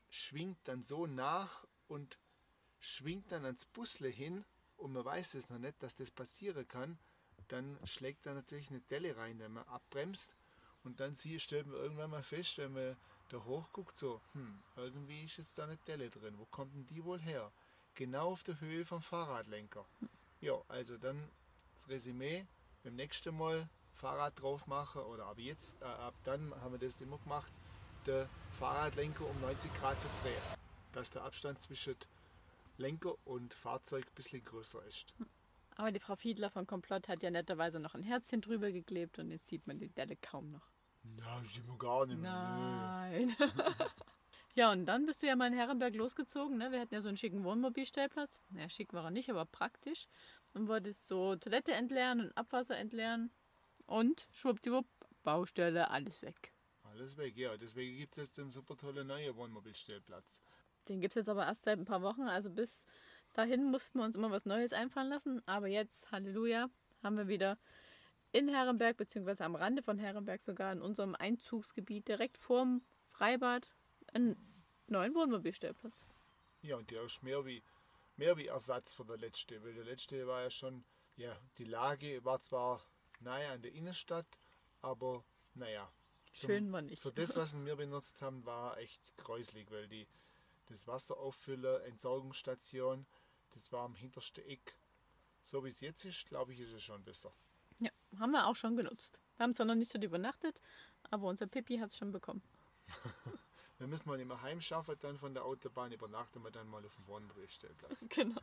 schwingt 0.09 0.59
dann 0.65 0.85
so 0.85 1.07
nach 1.07 1.67
und 1.89 2.19
schwingt 2.79 3.33
dann 3.33 3.45
ans 3.45 3.65
Busle 3.67 4.09
hin 4.09 4.45
und 4.79 4.93
man 4.93 5.05
weiß 5.05 5.35
es 5.35 5.51
noch 5.51 5.59
nicht, 5.59 5.83
dass 5.83 5.95
das 5.95 6.11
passieren 6.11 6.67
kann, 6.67 6.99
dann 7.49 7.79
schlägt 7.85 8.27
da 8.27 8.35
natürlich 8.35 8.71
eine 8.71 8.81
Delle 8.81 9.17
rein, 9.17 9.39
wenn 9.39 9.53
man 9.53 9.67
abbremst. 9.69 10.35
Und 10.85 11.01
dann 11.01 11.15
stellt 11.15 11.67
man 11.67 11.77
irgendwann 11.77 12.11
mal 12.11 12.23
fest, 12.23 12.59
wenn 12.59 12.73
man 12.73 12.97
da 13.29 13.45
hochguckt, 13.45 13.97
so, 13.97 14.21
hm, 14.33 14.63
irgendwie 14.77 15.25
ist 15.25 15.39
jetzt 15.39 15.59
da 15.59 15.65
eine 15.65 15.77
Delle 15.79 16.09
drin. 16.09 16.39
Wo 16.39 16.47
kommt 16.47 16.75
denn 16.75 16.87
die 16.87 17.05
wohl 17.05 17.21
her? 17.21 17.53
Genau 17.95 18.33
auf 18.33 18.43
der 18.45 18.61
Höhe 18.61 18.87
vom 18.87 19.03
Fahrradlenker. 19.03 19.85
Ja, 20.41 20.55
also 20.69 20.97
dann 20.97 21.29
das 21.77 21.89
Resümee, 21.89 22.47
beim 22.85 22.95
nächsten 22.95 23.37
Mal 23.37 23.69
Fahrrad 23.95 24.41
drauf 24.41 24.67
machen 24.67 25.03
oder 25.03 25.27
ab 25.27 25.39
jetzt, 25.39 25.81
äh, 25.83 25.85
ab 25.85 26.15
dann 26.25 26.55
haben 26.63 26.73
wir 26.73 26.79
das 26.79 27.01
immer 27.01 27.19
gemacht, 27.19 27.53
der 28.07 28.29
Fahrradlenker 28.59 29.27
um 29.29 29.41
90 29.41 29.75
Grad 29.75 30.01
zu 30.01 30.09
drehen. 30.23 30.41
Dass 30.93 31.11
der 31.11 31.25
Abstand 31.25 31.61
zwischen 31.61 31.97
Lenker 32.79 33.15
und 33.27 33.55
Fahrzeug 33.55 34.07
ein 34.07 34.15
bisschen 34.15 34.43
größer 34.45 34.83
ist. 34.87 35.15
Aber 35.77 35.93
die 35.93 36.01
Frau 36.01 36.17
Fiedler 36.17 36.51
von 36.51 36.67
Komplott 36.67 37.09
hat 37.09 37.23
ja 37.23 37.31
netterweise 37.31 37.79
noch 37.79 37.95
ein 37.95 38.03
Herzchen 38.03 38.41
drüber 38.41 38.73
geklebt 38.73 39.19
und 39.19 39.31
jetzt 39.31 39.49
sieht 39.49 39.67
man 39.67 39.79
die 39.79 39.89
Delle 39.89 40.17
kaum 40.17 40.51
noch. 40.51 40.71
Na, 41.03 41.43
sieht 41.45 41.67
man 41.67 41.79
gar 41.79 42.07
nicht 42.07 42.19
mehr. 42.19 42.31
Nein. 42.31 43.37
ja, 44.55 44.73
und 44.73 44.87
dann 44.87 45.07
bist 45.07 45.23
du 45.23 45.29
ja 45.29 45.37
mal 45.37 45.47
in 45.47 45.55
Herrenberg 45.55 45.95
losgezogen. 45.95 46.59
Ne? 46.59 46.73
Wir 46.73 46.81
hatten 46.81 46.95
ja 46.95 47.01
so 47.01 47.09
einen 47.09 47.17
schicken 47.17 47.45
Wohnmobilstellplatz. 47.45 48.41
Naja, 48.51 48.69
schick 48.69 48.93
war 48.93 49.05
er 49.05 49.11
nicht, 49.11 49.31
aber 49.31 49.45
praktisch. 49.45 50.09
Und 50.53 50.69
wolltest 50.69 51.07
so 51.07 51.37
Toilette 51.37 51.73
entleeren 51.73 52.21
und 52.21 52.37
Abwasser 52.37 52.77
entleeren. 52.77 53.31
Und 53.87 54.27
schwuppdiwupp, 54.33 54.89
Baustelle, 55.23 55.91
alles 55.91 56.23
weg. 56.23 56.53
Alles 56.83 57.17
weg, 57.17 57.37
ja. 57.37 57.57
Deswegen 57.57 57.97
gibt 57.97 58.13
es 58.13 58.25
jetzt 58.25 58.39
den 58.39 58.51
super 58.51 58.77
tollen 58.77 59.07
neuen 59.07 59.37
Wohnmobilstellplatz. 59.37 60.43
Den 60.89 61.01
gibt 61.01 61.13
es 61.13 61.21
jetzt 61.21 61.29
aber 61.29 61.47
erst 61.47 61.65
seit 61.65 61.79
ein 61.79 61.85
paar 61.85 62.03
Wochen. 62.03 62.23
Also 62.23 62.51
bis 62.51 62.85
dahin 63.35 63.71
mussten 63.71 63.99
wir 63.99 64.05
uns 64.05 64.17
immer 64.17 64.31
was 64.31 64.47
Neues 64.47 64.73
einfallen 64.73 65.09
lassen. 65.09 65.43
Aber 65.47 65.67
jetzt, 65.69 66.11
Halleluja, 66.11 66.71
haben 67.03 67.17
wir 67.17 67.29
wieder 67.29 67.59
in 68.33 68.49
Herrenberg, 68.49 68.97
beziehungsweise 68.97 69.45
am 69.45 69.55
Rande 69.55 69.83
von 69.83 69.99
Herrenberg 69.99 70.41
sogar, 70.43 70.73
in 70.73 70.83
unserem 70.83 71.15
Einzugsgebiet, 71.15 72.09
direkt 72.09 72.37
vorm 72.37 72.83
Freibad, 73.03 73.71
einen 74.13 74.37
neuen 74.87 75.15
Wohnmobilstellplatz. 75.15 76.05
Ja, 76.63 76.77
und 76.77 76.91
der 76.91 77.03
ist 77.03 77.23
mehr 77.23 77.45
wie, 77.47 77.63
mehr 78.17 78.37
wie 78.37 78.47
Ersatz 78.47 78.95
für 78.95 79.05
der 79.05 79.17
letzte. 79.17 79.63
Weil 79.63 79.75
der 79.75 79.85
letzte 79.85 80.27
war 80.27 80.43
ja 80.43 80.51
schon, 80.51 80.85
ja, 81.17 81.37
die 81.59 81.65
Lage 81.65 82.25
war 82.25 82.41
zwar 82.41 82.83
nahe 83.21 83.49
an 83.49 83.63
der 83.63 83.73
Innenstadt, 83.73 84.27
aber 84.83 85.25
naja. 85.55 85.91
Schön 86.33 86.71
war 86.73 86.83
nicht. 86.83 87.03
Für 87.03 87.13
das, 87.13 87.37
was 87.37 87.57
wir 87.65 87.77
benutzt 87.77 88.21
haben, 88.21 88.45
war 88.45 88.77
echt 88.79 89.17
gräuslich, 89.17 89.71
weil 89.71 89.89
die, 89.89 90.07
das 90.69 90.87
Wasserauffüller, 90.87 91.85
Entsorgungsstation, 91.85 93.07
das 93.51 93.73
war 93.73 93.85
am 93.85 93.95
hintersten 93.95 94.45
Eck. 94.45 94.77
So 95.43 95.65
wie 95.65 95.69
es 95.69 95.81
jetzt 95.81 96.05
ist, 96.05 96.27
glaube 96.27 96.53
ich, 96.53 96.61
ist 96.61 96.73
es 96.73 96.83
schon 96.83 97.03
besser. 97.03 97.33
Ja, 97.79 97.91
haben 98.19 98.33
wir 98.33 98.47
auch 98.47 98.57
schon 98.57 98.77
genutzt. 98.77 99.21
Wir 99.37 99.45
haben 99.45 99.55
zwar 99.55 99.67
noch 99.67 99.75
nicht 99.75 99.95
dort 99.95 100.05
übernachtet, 100.05 100.61
aber 101.11 101.29
unser 101.29 101.47
Pippi 101.47 101.79
hat 101.79 101.91
es 101.91 101.97
schon 101.97 102.13
bekommen. 102.13 102.43
Wir 103.79 103.87
müssen 103.87 104.09
mal 104.09 104.19
immer 104.19 104.43
heimschaffen, 104.43 104.97
dann 104.99 105.17
von 105.19 105.35
der 105.35 105.45
Autobahn 105.45 105.93
übernachten 105.93 106.43
wir 106.43 106.51
dann 106.51 106.67
mal 106.67 106.85
auf 106.85 106.97
dem 106.97 107.07
Wohnmobilstellplatz. 107.07 107.97
Genau. 108.09 108.41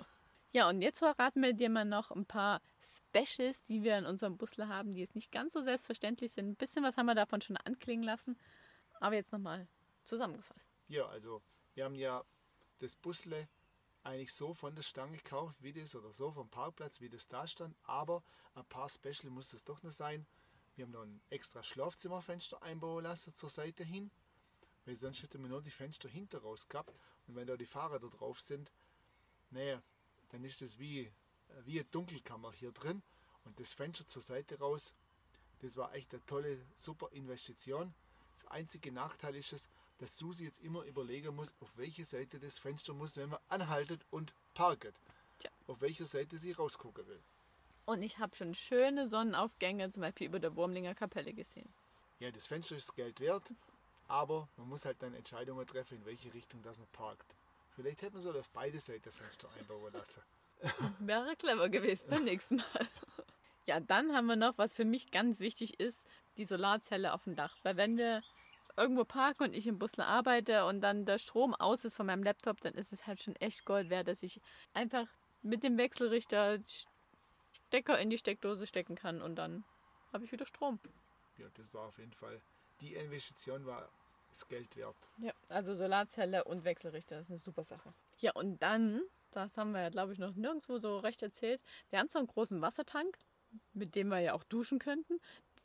Ja, 0.54 0.70
und 0.70 0.82
jetzt 0.82 1.00
verraten 1.00 1.42
wir 1.42 1.52
dir 1.52 1.70
mal 1.70 1.84
noch 1.84 2.12
ein 2.12 2.26
paar 2.26 2.62
Specials, 2.80 3.62
die 3.64 3.84
wir 3.84 3.98
in 3.98 4.06
unserem 4.06 4.38
Busle 4.38 4.70
haben, 4.70 4.94
die 4.94 5.00
jetzt 5.00 5.14
nicht 5.14 5.30
ganz 5.34 5.52
so 5.52 5.62
selbstverständlich 5.62 6.32
sind. 6.32 6.48
Ein 6.48 6.56
bisschen 6.56 6.86
was 6.86 6.96
haben 6.96 7.08
wir 7.08 7.16
davon 7.16 7.42
schon 7.42 7.58
anklingen 7.58 8.06
lassen, 8.06 8.40
aber 9.02 9.16
jetzt 9.16 9.34
nochmal 9.34 9.68
zusammengefasst. 10.06 10.72
Ja, 10.88 11.06
also 11.08 11.42
wir 11.76 11.84
haben 11.86 11.96
ja 11.96 12.24
das 12.80 12.96
Busle 12.96 13.48
eigentlich 14.04 14.34
so 14.34 14.54
von 14.54 14.76
der 14.76 14.84
Stange 14.84 15.18
gekauft, 15.18 15.56
wie 15.62 15.74
das, 15.74 15.96
oder 15.96 16.12
so 16.12 16.32
vom 16.32 16.50
Parkplatz, 16.50 17.02
wie 17.02 17.10
das 17.10 17.28
da 17.28 17.48
stand, 17.48 17.76
aber 17.84 18.24
ein 18.54 18.66
paar 18.66 18.90
Special 18.90 19.32
muss 19.32 19.54
es 19.54 19.64
doch 19.64 19.82
noch 19.84 19.92
sein. 19.92 20.26
Wir 20.76 20.86
haben 20.86 20.92
noch 20.92 21.04
ein 21.04 21.22
extra 21.30 21.64
Schlafzimmerfenster 21.64 22.62
einbauen 22.62 23.04
lassen 23.04 23.34
zur 23.34 23.50
Seite 23.50 23.84
hin, 23.84 24.12
weil 24.86 24.96
sonst 24.96 25.24
hätten 25.24 25.42
wir 25.42 25.50
nur 25.50 25.62
die 25.62 25.72
Fenster 25.72 26.08
hinter 26.08 26.40
raus 26.40 26.68
gehabt 26.68 26.94
und 27.28 27.36
wenn 27.36 27.48
da 27.48 27.58
die 27.58 27.66
Fahrräder 27.66 28.10
drauf 28.10 28.40
sind, 28.40 28.72
naja, 29.50 29.82
dann 30.30 30.44
ist 30.44 30.62
das 30.62 30.80
wie, 30.80 31.12
wie 31.64 31.80
eine 31.80 31.90
Dunkelkammer 31.90 32.52
hier 32.52 32.72
drin 32.72 33.02
und 33.44 33.60
das 33.60 33.74
Fenster 33.74 34.06
zur 34.08 34.22
Seite 34.22 34.60
raus, 34.60 34.94
das 35.60 35.76
war 35.78 35.94
echt 35.94 36.14
eine 36.14 36.26
tolle, 36.26 36.64
super 36.76 37.12
Investition. 37.12 37.94
Das 38.36 38.46
einzige 38.48 38.92
Nachteil 38.92 39.36
ist 39.36 39.54
es, 39.54 39.70
dass 39.98 40.18
Susi 40.18 40.46
jetzt 40.46 40.60
immer 40.60 40.84
überlegen 40.84 41.36
muss, 41.36 41.54
auf 41.60 41.70
welche 41.76 42.04
Seite 42.04 42.40
das 42.40 42.60
Fenster 42.60 42.94
muss, 42.94 43.18
wenn 43.18 43.30
man 43.30 43.40
anhaltet 43.50 44.06
und 44.12 44.34
parket. 44.54 44.96
Tja. 45.40 45.50
Auf 45.68 45.82
welcher 45.82 46.06
Seite 46.06 46.38
sie 46.38 46.52
rausgucken 46.52 47.08
will. 47.08 47.22
Und 47.86 48.02
ich 48.02 48.18
habe 48.18 48.36
schon 48.36 48.56
schöne 48.56 49.08
Sonnenaufgänge, 49.08 49.92
zum 49.92 50.02
Beispiel 50.02 50.28
über 50.28 50.40
der 50.40 50.56
Wurmlinger 50.56 50.96
Kapelle 50.96 51.34
gesehen. 51.34 51.72
Ja, 52.20 52.32
das 52.32 52.48
Fenster 52.48 52.76
ist 52.76 52.96
Geld 52.96 53.20
wert, 53.20 53.54
aber 54.08 54.48
man 54.58 54.70
muss 54.70 54.86
halt 54.86 55.02
dann 55.02 55.14
Entscheidungen 55.14 55.66
treffen, 55.68 55.98
in 56.00 56.06
welche 56.06 56.34
Richtung 56.34 56.62
das 56.64 56.78
man 56.78 56.88
parkt. 56.88 57.36
Vielleicht 57.76 58.02
hätte 58.02 58.14
man 58.14 58.22
so 58.22 58.32
auf 58.32 58.50
beide 58.50 58.80
Seiten 58.80 59.12
Fenster 59.12 59.50
einbauen 59.60 59.94
lassen. 59.94 60.22
Wäre 61.00 61.36
clever 61.36 61.70
gewesen 61.70 62.10
beim 62.10 62.24
nächsten 62.24 62.56
Mal. 62.58 62.88
Ja, 63.66 63.80
dann 63.80 64.14
haben 64.16 64.28
wir 64.28 64.36
noch, 64.36 64.58
was 64.58 64.74
für 64.74 64.86
mich 64.86 65.12
ganz 65.12 65.40
wichtig 65.40 65.80
ist, 65.80 66.08
die 66.38 66.46
Solarzelle 66.46 67.14
auf 67.14 67.24
dem 67.24 67.36
Dach. 67.36 67.58
Weil 67.64 67.78
wenn 67.78 67.98
wir 67.98 68.24
irgendwo 68.78 69.06
parken 69.06 69.44
und 69.44 69.54
ich 69.54 69.68
im 69.68 69.80
Busle 69.80 70.06
arbeite 70.06 70.66
und 70.66 70.82
dann 70.82 71.06
der 71.06 71.18
Strom 71.18 71.54
aus 71.54 71.86
ist 71.86 71.96
von 71.96 72.06
meinem 72.06 72.24
Laptop, 72.24 72.62
dann 72.62 72.74
ist 72.74 72.94
es 72.94 73.08
halt 73.08 73.22
schon 73.22 73.36
echt 73.38 73.66
Gold 73.66 73.90
wert, 73.90 74.08
dass 74.08 74.24
ich 74.24 74.42
einfach 74.74 75.08
mit 75.42 75.64
dem 75.64 75.78
Wechselrichter 75.78 76.60
Stecker 77.68 78.00
in 78.00 78.10
die 78.10 78.18
Steckdose 78.18 78.68
stecken 78.68 78.96
kann 78.96 79.22
und 79.22 79.36
dann 79.36 79.64
habe 80.12 80.26
ich 80.26 80.32
wieder 80.32 80.46
Strom. 80.46 80.80
Ja, 81.38 81.48
das 81.56 81.74
war 81.74 81.88
auf 81.88 81.98
jeden 81.98 82.14
Fall, 82.14 82.42
die 82.82 82.94
Investition 82.94 83.66
war 83.66 83.90
das 84.30 84.48
Geld 84.48 84.76
wert. 84.76 84.96
Ja, 85.18 85.34
also 85.50 85.76
Solarzelle 85.76 86.44
und 86.44 86.64
Wechselrichter 86.64 87.20
ist 87.20 87.30
eine 87.30 87.40
super 87.40 87.64
Sache. 87.64 87.94
Ja, 88.18 88.32
und 88.34 88.62
dann, 88.62 89.02
das 89.32 89.58
haben 89.58 89.72
wir 89.72 89.82
ja, 89.82 89.90
glaube 89.90 90.14
ich, 90.14 90.20
noch 90.20 90.36
nirgendwo 90.36 90.78
so 90.78 90.98
recht 91.00 91.22
erzählt. 91.24 91.62
Wir 91.90 92.00
haben 92.00 92.10
zwar 92.10 92.20
einen 92.20 92.28
großen 92.28 92.62
Wassertank, 92.62 93.18
mit 93.74 93.96
dem 93.96 94.10
wir 94.10 94.20
ja 94.20 94.34
auch 94.34 94.44
duschen 94.44 94.80
könnten. 94.80 95.20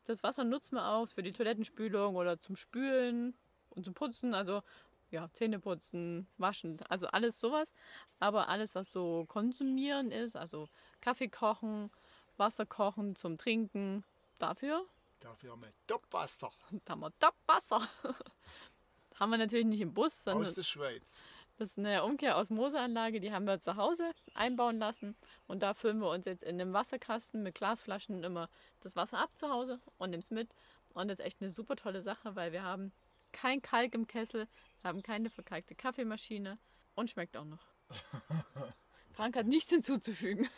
Das 0.05 0.23
Wasser 0.23 0.45
nutzen 0.45 0.77
wir 0.77 0.89
auch 0.89 1.09
für 1.09 1.23
die 1.23 1.33
Toilettenspülung 1.33 2.17
oder 2.17 2.39
zum 2.39 2.57
Spülen 2.57 3.35
und 3.71 3.85
zum 3.85 3.95
Putzen. 3.95 4.35
Also 4.35 4.63
ja, 5.11 5.29
Zähne 5.33 5.59
putzen, 5.59 6.29
waschen, 6.39 6.79
also 6.89 7.09
alles 7.09 7.41
sowas. 7.41 7.73
Aber 8.21 8.49
alles, 8.49 8.75
was 8.75 8.93
so 8.93 9.25
konsumieren 9.27 10.11
ist, 10.11 10.37
also 10.37 10.69
Kaffee 11.01 11.29
kochen, 11.29 11.91
Wasser 12.37 12.67
kochen 12.67 13.17
zum 13.17 13.39
Trinken, 13.39 14.05
dafür 14.39 14.87
Dafür 15.21 15.53
haben 15.53 15.63
wir 15.63 15.73
Topwasser 15.87 16.51
da 16.85 16.93
haben 16.93 17.01
wir 17.01 17.13
Top-Wasser. 17.19 17.87
haben 19.17 19.31
wir 19.31 19.39
natürlich 19.39 19.67
nicht 19.67 19.81
im 19.81 19.93
Bus, 19.93 20.25
sondern 20.25 20.47
aus 20.47 20.55
der 20.55 20.63
Schweiz. 20.63 21.23
Das 21.61 21.73
ist 21.73 21.79
eine 21.79 22.05
Umkehr-Osmoseanlage, 22.05 23.21
die 23.21 23.33
haben 23.33 23.47
wir 23.47 23.61
zu 23.61 23.77
Hause 23.77 24.13
einbauen 24.33 24.79
lassen. 24.79 25.15
Und 25.47 25.63
da 25.63 25.75
füllen 25.75 25.99
wir 25.99 26.09
uns 26.09 26.25
jetzt 26.25 26.43
in 26.43 26.59
einem 26.59 26.73
Wasserkasten 26.73 27.43
mit 27.43 27.55
Glasflaschen 27.55 28.25
immer 28.25 28.49
das 28.81 28.97
Wasser 28.97 29.19
ab 29.19 29.31
zu 29.37 29.51
Hause 29.51 29.79
und 29.99 30.11
nehmen 30.11 30.23
es 30.23 30.31
mit. 30.31 30.49
Und 30.95 31.09
das 31.09 31.19
ist 31.19 31.27
echt 31.27 31.43
eine 31.43 31.51
super 31.51 31.77
tolle 31.77 32.01
Sache, 32.01 32.35
weil 32.35 32.53
wir 32.53 32.63
haben 32.63 32.93
kein 33.33 33.61
Kalk 33.61 33.95
im 33.95 34.07
Kessel, 34.07 34.49
wir 34.81 34.89
haben 34.89 35.03
keine 35.03 35.29
verkalkte 35.29 35.75
Kaffeemaschine 35.75 36.59
und 36.95 37.11
schmeckt 37.11 37.37
auch 37.37 37.45
noch. 37.45 37.65
Frank 39.13 39.37
hat 39.37 39.47
nichts 39.47 39.69
hinzuzufügen. 39.71 40.49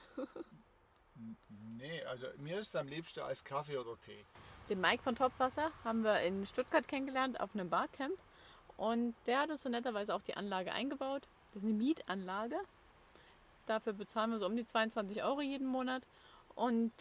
Nee, 1.78 2.02
also 2.04 2.26
mir 2.36 2.60
ist 2.60 2.68
es 2.68 2.76
am 2.76 2.86
liebsten 2.86 3.20
als 3.20 3.42
Kaffee 3.42 3.76
oder 3.76 4.00
Tee. 4.00 4.24
Den 4.68 4.80
Mike 4.80 5.02
von 5.02 5.16
Topwasser 5.16 5.72
haben 5.82 6.04
wir 6.04 6.20
in 6.20 6.46
Stuttgart 6.46 6.86
kennengelernt 6.86 7.40
auf 7.40 7.54
einem 7.54 7.68
Barcamp. 7.68 8.16
Und 8.76 9.14
der 9.26 9.40
hat 9.40 9.50
uns 9.50 9.62
so 9.62 9.68
netterweise 9.68 10.14
auch 10.14 10.22
die 10.22 10.36
Anlage 10.36 10.72
eingebaut. 10.72 11.22
Das 11.52 11.62
ist 11.62 11.68
eine 11.68 11.78
Mietanlage. 11.78 12.56
Dafür 13.66 13.92
bezahlen 13.92 14.30
wir 14.30 14.38
so 14.38 14.46
um 14.46 14.56
die 14.56 14.66
22 14.66 15.22
Euro 15.22 15.40
jeden 15.40 15.66
Monat. 15.66 16.02
Und 16.54 16.92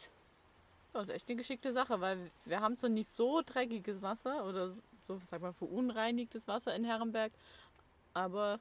das 0.94 1.04
ist 1.04 1.14
echt 1.14 1.30
eine 1.30 1.38
geschickte 1.38 1.72
Sache, 1.72 2.02
weil 2.02 2.32
wir 2.46 2.60
haben 2.60 2.78
zwar 2.78 2.90
nicht 2.90 3.10
so 3.10 3.42
dreckiges 3.46 4.02
Wasser 4.02 4.46
oder 4.46 4.72
so, 5.08 5.20
sag 5.26 5.42
mal, 5.42 5.54
verunreinigtes 5.54 6.48
Wasser 6.48 6.76
in 6.76 6.84
Herrenberg, 6.84 7.32
aber 8.14 8.60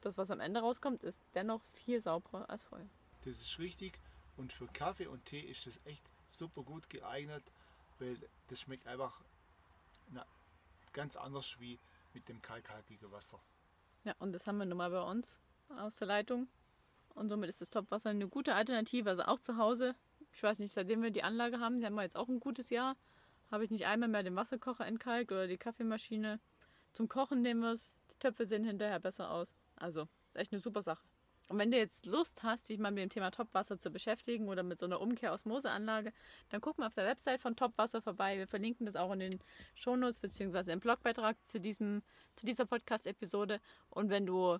das, 0.00 0.18
was 0.18 0.30
am 0.30 0.40
Ende 0.40 0.60
rauskommt, 0.60 1.02
ist 1.02 1.18
dennoch 1.34 1.60
viel 1.84 2.00
sauberer 2.00 2.48
als 2.50 2.64
vorher. 2.64 2.86
Das 3.24 3.40
ist 3.40 3.58
richtig. 3.58 3.98
Und 4.36 4.52
für 4.52 4.66
Kaffee 4.66 5.06
und 5.06 5.24
Tee 5.24 5.40
ist 5.40 5.66
das 5.66 5.80
echt 5.84 6.02
super 6.28 6.62
gut 6.62 6.90
geeignet, 6.90 7.42
weil 7.98 8.16
das 8.48 8.60
schmeckt 8.60 8.86
einfach 8.86 9.20
na, 10.12 10.26
ganz 10.92 11.16
anders 11.16 11.58
wie 11.60 11.78
mit 12.14 12.28
dem 12.28 12.40
kalkhaltigen 12.40 13.10
Wasser. 13.10 13.40
Ja, 14.04 14.14
und 14.18 14.32
das 14.32 14.46
haben 14.46 14.58
wir 14.58 14.66
nun 14.66 14.78
mal 14.78 14.90
bei 14.90 15.02
uns 15.02 15.40
aus 15.68 15.96
der 15.96 16.08
Leitung. 16.08 16.48
Und 17.14 17.28
somit 17.28 17.48
ist 17.48 17.60
das 17.60 17.70
Topwasser 17.70 18.10
eine 18.10 18.28
gute 18.28 18.54
Alternative. 18.54 19.08
Also 19.08 19.22
auch 19.22 19.40
zu 19.40 19.56
Hause. 19.56 19.94
Ich 20.32 20.42
weiß 20.42 20.58
nicht, 20.58 20.72
seitdem 20.72 21.02
wir 21.02 21.10
die 21.10 21.22
Anlage 21.22 21.60
haben, 21.60 21.80
die 21.80 21.86
haben 21.86 21.94
wir 21.94 22.02
jetzt 22.02 22.16
auch 22.16 22.28
ein 22.28 22.40
gutes 22.40 22.70
Jahr. 22.70 22.96
Habe 23.50 23.64
ich 23.64 23.70
nicht 23.70 23.86
einmal 23.86 24.08
mehr 24.08 24.22
den 24.22 24.36
Wasserkocher 24.36 24.86
entkalkt 24.86 25.30
oder 25.30 25.46
die 25.46 25.58
Kaffeemaschine. 25.58 26.40
Zum 26.92 27.08
Kochen 27.08 27.40
nehmen 27.42 27.60
wir 27.60 27.72
es. 27.72 27.92
Die 28.10 28.18
Töpfe 28.18 28.46
sehen 28.46 28.64
hinterher 28.64 28.98
besser 28.98 29.30
aus. 29.30 29.54
Also, 29.76 30.08
echt 30.34 30.52
eine 30.52 30.60
super 30.60 30.82
Sache. 30.82 31.04
Und 31.48 31.58
wenn 31.58 31.70
du 31.70 31.76
jetzt 31.76 32.06
Lust 32.06 32.42
hast, 32.42 32.68
dich 32.68 32.78
mal 32.78 32.90
mit 32.90 33.02
dem 33.02 33.10
Thema 33.10 33.30
Topwasser 33.30 33.78
zu 33.78 33.90
beschäftigen 33.90 34.48
oder 34.48 34.62
mit 34.62 34.78
so 34.78 34.86
einer 34.86 35.00
Umkehr-Osmose-Anlage, 35.00 36.12
dann 36.48 36.60
guck 36.60 36.78
mal 36.78 36.86
auf 36.86 36.94
der 36.94 37.06
Website 37.06 37.40
von 37.40 37.54
Topwasser 37.54 38.00
vorbei. 38.00 38.38
Wir 38.38 38.46
verlinken 38.46 38.86
das 38.86 38.96
auch 38.96 39.12
in 39.12 39.18
den 39.18 39.40
Shownotes 39.74 40.20
bzw. 40.20 40.72
im 40.72 40.80
Blogbeitrag 40.80 41.36
zu, 41.46 41.60
diesem, 41.60 42.02
zu 42.36 42.46
dieser 42.46 42.64
Podcast-Episode. 42.64 43.60
Und 43.90 44.08
wenn 44.08 44.24
du 44.24 44.58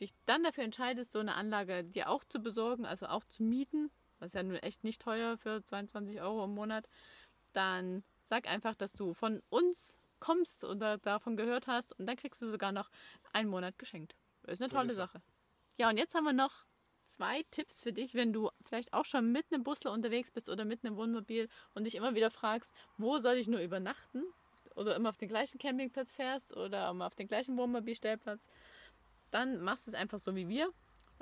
dich 0.00 0.12
dann 0.26 0.44
dafür 0.44 0.64
entscheidest, 0.64 1.12
so 1.12 1.18
eine 1.18 1.34
Anlage 1.34 1.84
dir 1.84 2.08
auch 2.08 2.24
zu 2.24 2.40
besorgen, 2.40 2.86
also 2.86 3.06
auch 3.06 3.24
zu 3.24 3.42
mieten, 3.42 3.90
was 4.18 4.32
ja 4.32 4.42
nun 4.42 4.56
echt 4.56 4.84
nicht 4.84 5.02
teuer 5.02 5.36
für 5.36 5.62
22 5.64 6.20
Euro 6.20 6.44
im 6.44 6.54
Monat, 6.54 6.88
dann 7.52 8.04
sag 8.22 8.48
einfach, 8.48 8.74
dass 8.74 8.92
du 8.92 9.14
von 9.14 9.42
uns 9.50 9.98
kommst 10.20 10.64
oder 10.64 10.98
davon 10.98 11.36
gehört 11.36 11.66
hast 11.66 11.92
und 11.98 12.06
dann 12.06 12.16
kriegst 12.16 12.40
du 12.40 12.48
sogar 12.48 12.72
noch 12.72 12.90
einen 13.32 13.50
Monat 13.50 13.78
geschenkt. 13.78 14.14
Das 14.42 14.54
ist 14.54 14.62
eine 14.62 14.70
tolle 14.70 14.94
Sache. 14.94 15.20
Ja, 15.76 15.88
und 15.90 15.96
jetzt 15.96 16.14
haben 16.14 16.24
wir 16.24 16.32
noch 16.32 16.64
zwei 17.06 17.44
Tipps 17.50 17.82
für 17.82 17.92
dich, 17.92 18.14
wenn 18.14 18.32
du 18.32 18.50
vielleicht 18.64 18.92
auch 18.92 19.04
schon 19.04 19.32
mit 19.32 19.46
einem 19.50 19.64
Busler 19.64 19.92
unterwegs 19.92 20.30
bist 20.30 20.48
oder 20.48 20.64
mit 20.64 20.84
einem 20.84 20.96
Wohnmobil 20.96 21.48
und 21.74 21.84
dich 21.84 21.96
immer 21.96 22.14
wieder 22.14 22.30
fragst, 22.30 22.72
wo 22.96 23.18
soll 23.18 23.34
ich 23.34 23.48
nur 23.48 23.60
übernachten? 23.60 24.22
Oder 24.76 24.96
immer 24.96 25.10
auf 25.10 25.16
den 25.16 25.28
gleichen 25.28 25.58
Campingplatz 25.58 26.12
fährst 26.12 26.56
oder 26.56 26.90
immer 26.90 27.06
auf 27.06 27.14
den 27.14 27.28
gleichen 27.28 27.56
Wohnmobilstellplatz. 27.56 28.48
Dann 29.30 29.60
machst 29.62 29.86
du 29.86 29.92
es 29.92 29.96
einfach 29.96 30.18
so 30.18 30.34
wie 30.34 30.48
wir. 30.48 30.70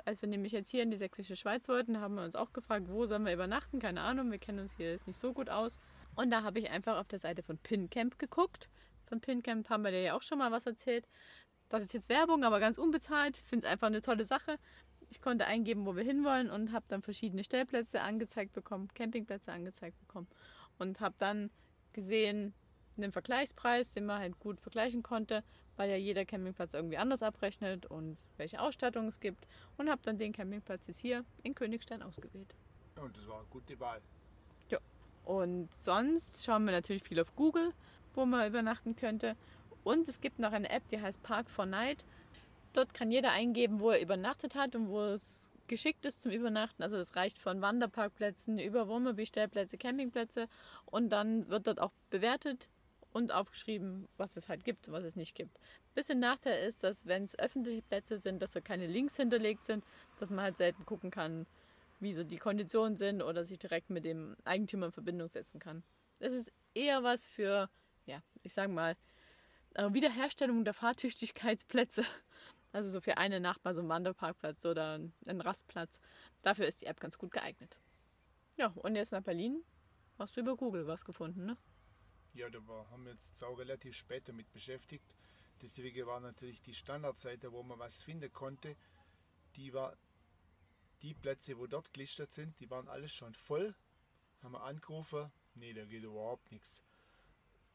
Als 0.05 0.21
wir 0.21 0.29
nämlich 0.29 0.51
jetzt 0.51 0.69
hier 0.69 0.83
in 0.83 0.91
die 0.91 0.97
sächsische 0.97 1.35
Schweiz 1.35 1.67
wollten, 1.67 1.99
haben 1.99 2.15
wir 2.15 2.23
uns 2.23 2.35
auch 2.35 2.51
gefragt, 2.51 2.87
wo 2.89 3.05
sollen 3.05 3.25
wir 3.25 3.33
übernachten? 3.33 3.79
Keine 3.79 4.01
Ahnung, 4.01 4.31
wir 4.31 4.39
kennen 4.39 4.59
uns 4.59 4.75
hier 4.75 4.91
jetzt 4.91 5.07
nicht 5.07 5.19
so 5.19 5.33
gut 5.33 5.49
aus. 5.49 5.79
Und 6.15 6.31
da 6.31 6.43
habe 6.43 6.59
ich 6.59 6.69
einfach 6.69 6.97
auf 6.97 7.07
der 7.07 7.19
Seite 7.19 7.43
von 7.43 7.57
PinCamp 7.57 8.19
geguckt. 8.19 8.69
Von 9.05 9.21
PinCamp 9.21 9.69
haben 9.69 9.83
wir 9.83 9.91
dir 9.91 10.01
ja 10.01 10.15
auch 10.15 10.21
schon 10.21 10.39
mal 10.39 10.51
was 10.51 10.65
erzählt. 10.65 11.07
Das 11.73 11.81
ist 11.81 11.93
jetzt 11.93 12.07
Werbung, 12.07 12.43
aber 12.43 12.59
ganz 12.59 12.77
unbezahlt. 12.77 13.35
Ich 13.35 13.43
finde 13.45 13.65
es 13.65 13.71
einfach 13.71 13.87
eine 13.87 14.03
tolle 14.03 14.25
Sache. 14.25 14.59
Ich 15.09 15.21
konnte 15.21 15.47
eingeben, 15.47 15.87
wo 15.87 15.95
wir 15.95 16.03
hinwollen 16.03 16.51
und 16.51 16.71
habe 16.71 16.85
dann 16.87 17.01
verschiedene 17.01 17.43
Stellplätze 17.43 18.01
angezeigt 18.01 18.53
bekommen, 18.53 18.89
Campingplätze 18.93 19.51
angezeigt 19.51 19.99
bekommen 19.99 20.27
und 20.77 20.99
habe 20.99 21.15
dann 21.17 21.49
gesehen, 21.91 22.53
einen 22.95 23.11
Vergleichspreis, 23.11 23.89
den 23.91 24.05
man 24.05 24.19
halt 24.19 24.39
gut 24.39 24.61
vergleichen 24.61 25.01
konnte, 25.01 25.43
weil 25.75 25.89
ja 25.89 25.95
jeder 25.95 26.25
Campingplatz 26.25 26.75
irgendwie 26.75 26.97
anders 26.97 27.23
abrechnet 27.23 27.87
und 27.87 28.17
welche 28.37 28.61
Ausstattung 28.61 29.07
es 29.07 29.19
gibt 29.19 29.47
und 29.77 29.89
habe 29.89 30.01
dann 30.03 30.19
den 30.19 30.31
Campingplatz 30.31 30.85
jetzt 30.85 30.99
hier 30.99 31.25
in 31.41 31.55
Königstein 31.55 32.03
ausgewählt. 32.03 32.53
Und 33.01 33.17
das 33.17 33.27
war 33.27 33.39
eine 33.39 33.47
gute 33.47 33.79
Wahl. 33.79 33.99
Ja. 34.69 34.77
Und 35.25 35.73
sonst 35.81 36.45
schauen 36.45 36.65
wir 36.65 36.71
natürlich 36.71 37.01
viel 37.01 37.19
auf 37.19 37.35
Google, 37.35 37.73
wo 38.13 38.27
man 38.27 38.47
übernachten 38.47 38.95
könnte. 38.95 39.35
Und 39.83 40.07
es 40.07 40.21
gibt 40.21 40.39
noch 40.39 40.51
eine 40.51 40.69
App, 40.69 40.87
die 40.89 41.01
heißt 41.01 41.23
Park 41.23 41.49
for 41.49 41.65
Night. 41.65 42.05
Dort 42.73 42.93
kann 42.93 43.11
jeder 43.11 43.31
eingeben, 43.31 43.79
wo 43.79 43.91
er 43.91 44.01
übernachtet 44.01 44.55
hat 44.55 44.75
und 44.75 44.89
wo 44.89 45.01
es 45.01 45.49
geschickt 45.67 46.05
ist 46.05 46.21
zum 46.21 46.31
Übernachten. 46.31 46.83
Also 46.83 46.97
das 46.97 47.15
reicht 47.15 47.39
von 47.39 47.61
Wanderparkplätzen 47.61 48.59
über 48.59 48.87
Wohnmobilstellplätze, 48.87 49.77
Campingplätze 49.77 50.47
und 50.85 51.09
dann 51.09 51.49
wird 51.49 51.67
dort 51.67 51.79
auch 51.79 51.91
bewertet 52.09 52.67
und 53.11 53.31
aufgeschrieben, 53.31 54.07
was 54.17 54.35
es 54.37 54.49
halt 54.49 54.65
gibt 54.65 54.87
und 54.87 54.93
was 54.93 55.03
es 55.03 55.15
nicht 55.15 55.35
gibt. 55.35 55.57
Ein 55.57 55.95
bisschen 55.95 56.19
Nachteil 56.19 56.67
ist, 56.67 56.83
dass 56.83 57.05
wenn 57.05 57.23
es 57.23 57.37
öffentliche 57.37 57.81
Plätze 57.83 58.17
sind, 58.17 58.41
dass 58.41 58.51
da 58.51 58.61
keine 58.61 58.87
Links 58.87 59.15
hinterlegt 59.15 59.63
sind, 59.65 59.83
dass 60.19 60.29
man 60.29 60.41
halt 60.41 60.57
selten 60.57 60.85
gucken 60.85 61.11
kann, 61.11 61.45
wie 61.99 62.13
so 62.13 62.23
die 62.23 62.37
Konditionen 62.37 62.97
sind 62.97 63.21
oder 63.21 63.45
sich 63.45 63.59
direkt 63.59 63.89
mit 63.89 64.03
dem 64.03 64.35
Eigentümer 64.43 64.87
in 64.87 64.91
Verbindung 64.91 65.29
setzen 65.29 65.59
kann. 65.59 65.83
Das 66.19 66.33
ist 66.33 66.51
eher 66.73 67.03
was 67.03 67.25
für, 67.25 67.69
ja, 68.05 68.21
ich 68.41 68.53
sag 68.53 68.69
mal, 68.69 68.95
äh, 69.73 69.93
Wiederherstellung 69.93 70.63
der 70.65 70.73
Fahrtüchtigkeitsplätze. 70.73 72.05
Also 72.71 72.89
so 72.89 73.01
für 73.01 73.17
eine 73.17 73.39
Nachbar, 73.39 73.75
so 73.75 73.81
ein 73.81 73.89
Wanderparkplatz 73.89 74.65
oder 74.65 74.99
ein 75.27 75.41
Rastplatz. 75.41 75.99
Dafür 76.41 76.65
ist 76.65 76.81
die 76.81 76.87
App 76.87 76.99
ganz 76.99 77.19
gut 77.19 77.31
geeignet. 77.31 77.77
Ja, 78.57 78.67
und 78.67 78.95
jetzt 78.95 79.11
nach 79.11 79.21
Berlin 79.21 79.63
hast 80.17 80.35
du 80.35 80.41
über 80.41 80.55
Google 80.55 80.87
was 80.87 81.05
gefunden, 81.05 81.45
ne? 81.45 81.57
Ja, 82.33 82.49
da 82.49 82.59
haben 82.89 83.05
wir 83.05 83.11
uns 83.11 83.43
auch 83.43 83.59
relativ 83.59 83.95
spät 83.95 84.27
damit 84.27 84.51
beschäftigt. 84.51 85.15
Deswegen 85.61 86.07
war 86.07 86.19
natürlich 86.19 86.61
die 86.61 86.73
Standardseite, 86.73 87.51
wo 87.51 87.61
man 87.61 87.77
was 87.77 88.01
finden 88.01 88.33
konnte, 88.33 88.75
die 89.55 89.71
war 89.73 89.95
die 91.03 91.13
Plätze, 91.13 91.57
wo 91.57 91.67
dort 91.67 91.93
gelistet 91.93 92.33
sind, 92.33 92.59
die 92.59 92.69
waren 92.69 92.87
alles 92.87 93.13
schon 93.13 93.35
voll. 93.35 93.75
Haben 94.41 94.53
wir 94.53 94.63
angerufen, 94.63 95.31
nee, 95.53 95.73
da 95.73 95.85
geht 95.85 96.03
überhaupt 96.03 96.51
nichts. 96.51 96.83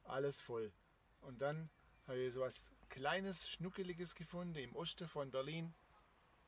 Alles 0.05 0.41
voll. 0.41 0.73
Und 1.21 1.41
dann 1.41 1.71
habe 2.09 2.21
ich 2.21 2.33
so 2.33 2.41
was 2.41 2.71
kleines, 2.89 3.49
schnuckeliges 3.49 4.15
gefunden 4.15 4.57
im 4.57 4.75
Osten 4.75 5.07
von 5.07 5.31
Berlin. 5.31 5.75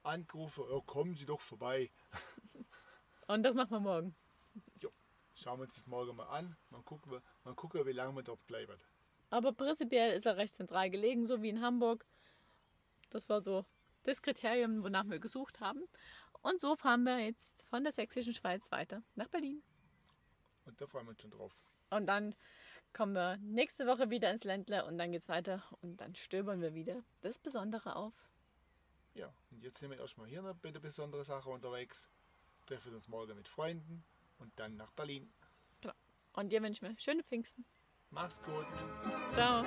Angerufen, 0.02 0.64
oh, 0.70 0.80
kommen 0.80 1.14
Sie 1.14 1.26
doch 1.26 1.40
vorbei. 1.40 1.90
Und 3.26 3.42
das 3.42 3.54
machen 3.54 3.70
wir 3.70 3.80
morgen. 3.80 4.14
Jo, 4.80 4.90
schauen 5.34 5.58
wir 5.58 5.64
uns 5.64 5.74
das 5.74 5.86
morgen 5.86 6.16
mal 6.16 6.28
an. 6.28 6.56
Mal 6.70 6.82
gucken, 6.82 7.20
mal 7.44 7.54
gucken 7.54 7.84
wie 7.86 7.92
lange 7.92 8.16
wir 8.16 8.22
dort 8.22 8.44
bleiben. 8.46 8.80
Aber 9.28 9.52
prinzipiell 9.52 10.16
ist 10.16 10.26
er 10.26 10.36
recht 10.36 10.56
zentral 10.56 10.90
gelegen, 10.90 11.26
so 11.26 11.42
wie 11.42 11.50
in 11.50 11.60
Hamburg. 11.60 12.06
Das 13.10 13.28
war 13.28 13.42
so 13.42 13.66
das 14.04 14.22
Kriterium, 14.22 14.82
wonach 14.82 15.08
wir 15.08 15.18
gesucht 15.18 15.60
haben. 15.60 15.82
Und 16.42 16.60
so 16.60 16.74
fahren 16.74 17.02
wir 17.04 17.18
jetzt 17.18 17.66
von 17.68 17.84
der 17.84 17.92
sächsischen 17.92 18.32
Schweiz 18.32 18.72
weiter 18.72 19.02
nach 19.14 19.28
Berlin. 19.28 19.62
Und 20.64 20.80
da 20.80 20.86
freuen 20.86 21.06
wir 21.06 21.10
uns 21.10 21.20
schon 21.20 21.30
drauf. 21.30 21.54
Und 21.90 22.06
dann 22.06 22.34
kommen 22.92 23.14
wir 23.14 23.37
nächste 23.38 23.87
Woche 23.87 24.11
wieder 24.11 24.31
ins 24.31 24.44
Ländle 24.44 24.85
und 24.85 24.98
dann 24.98 25.12
geht's 25.12 25.29
weiter 25.29 25.62
und 25.83 26.00
dann 26.00 26.14
stöbern 26.14 26.61
wir 26.61 26.74
wieder 26.74 27.03
das 27.20 27.38
Besondere 27.38 27.96
auf. 27.96 28.14
Ja, 29.14 29.33
und 29.50 29.62
jetzt 29.62 29.81
sind 29.81 29.90
wir 29.90 29.98
erstmal 29.98 30.29
hier 30.29 30.42
noch 30.42 30.55
bei 30.55 30.70
der 30.70 30.81
besonderen 30.81 31.24
Sache 31.24 31.50
unterwegs, 31.50 32.09
treffen 32.66 32.94
uns 32.94 33.09
morgen 33.09 33.37
mit 33.37 33.48
Freunden 33.48 34.05
und 34.38 34.53
dann 34.59 34.76
nach 34.76 34.92
Berlin. 34.92 35.33
Genau. 35.81 35.94
Und 36.35 36.50
dir 36.50 36.62
wünsche 36.62 36.85
ich 36.85 36.90
mir 36.90 36.98
schöne 36.98 37.22
Pfingsten. 37.22 37.64
Mach's 38.11 38.40
gut. 38.42 38.66
Ciao. 39.33 39.64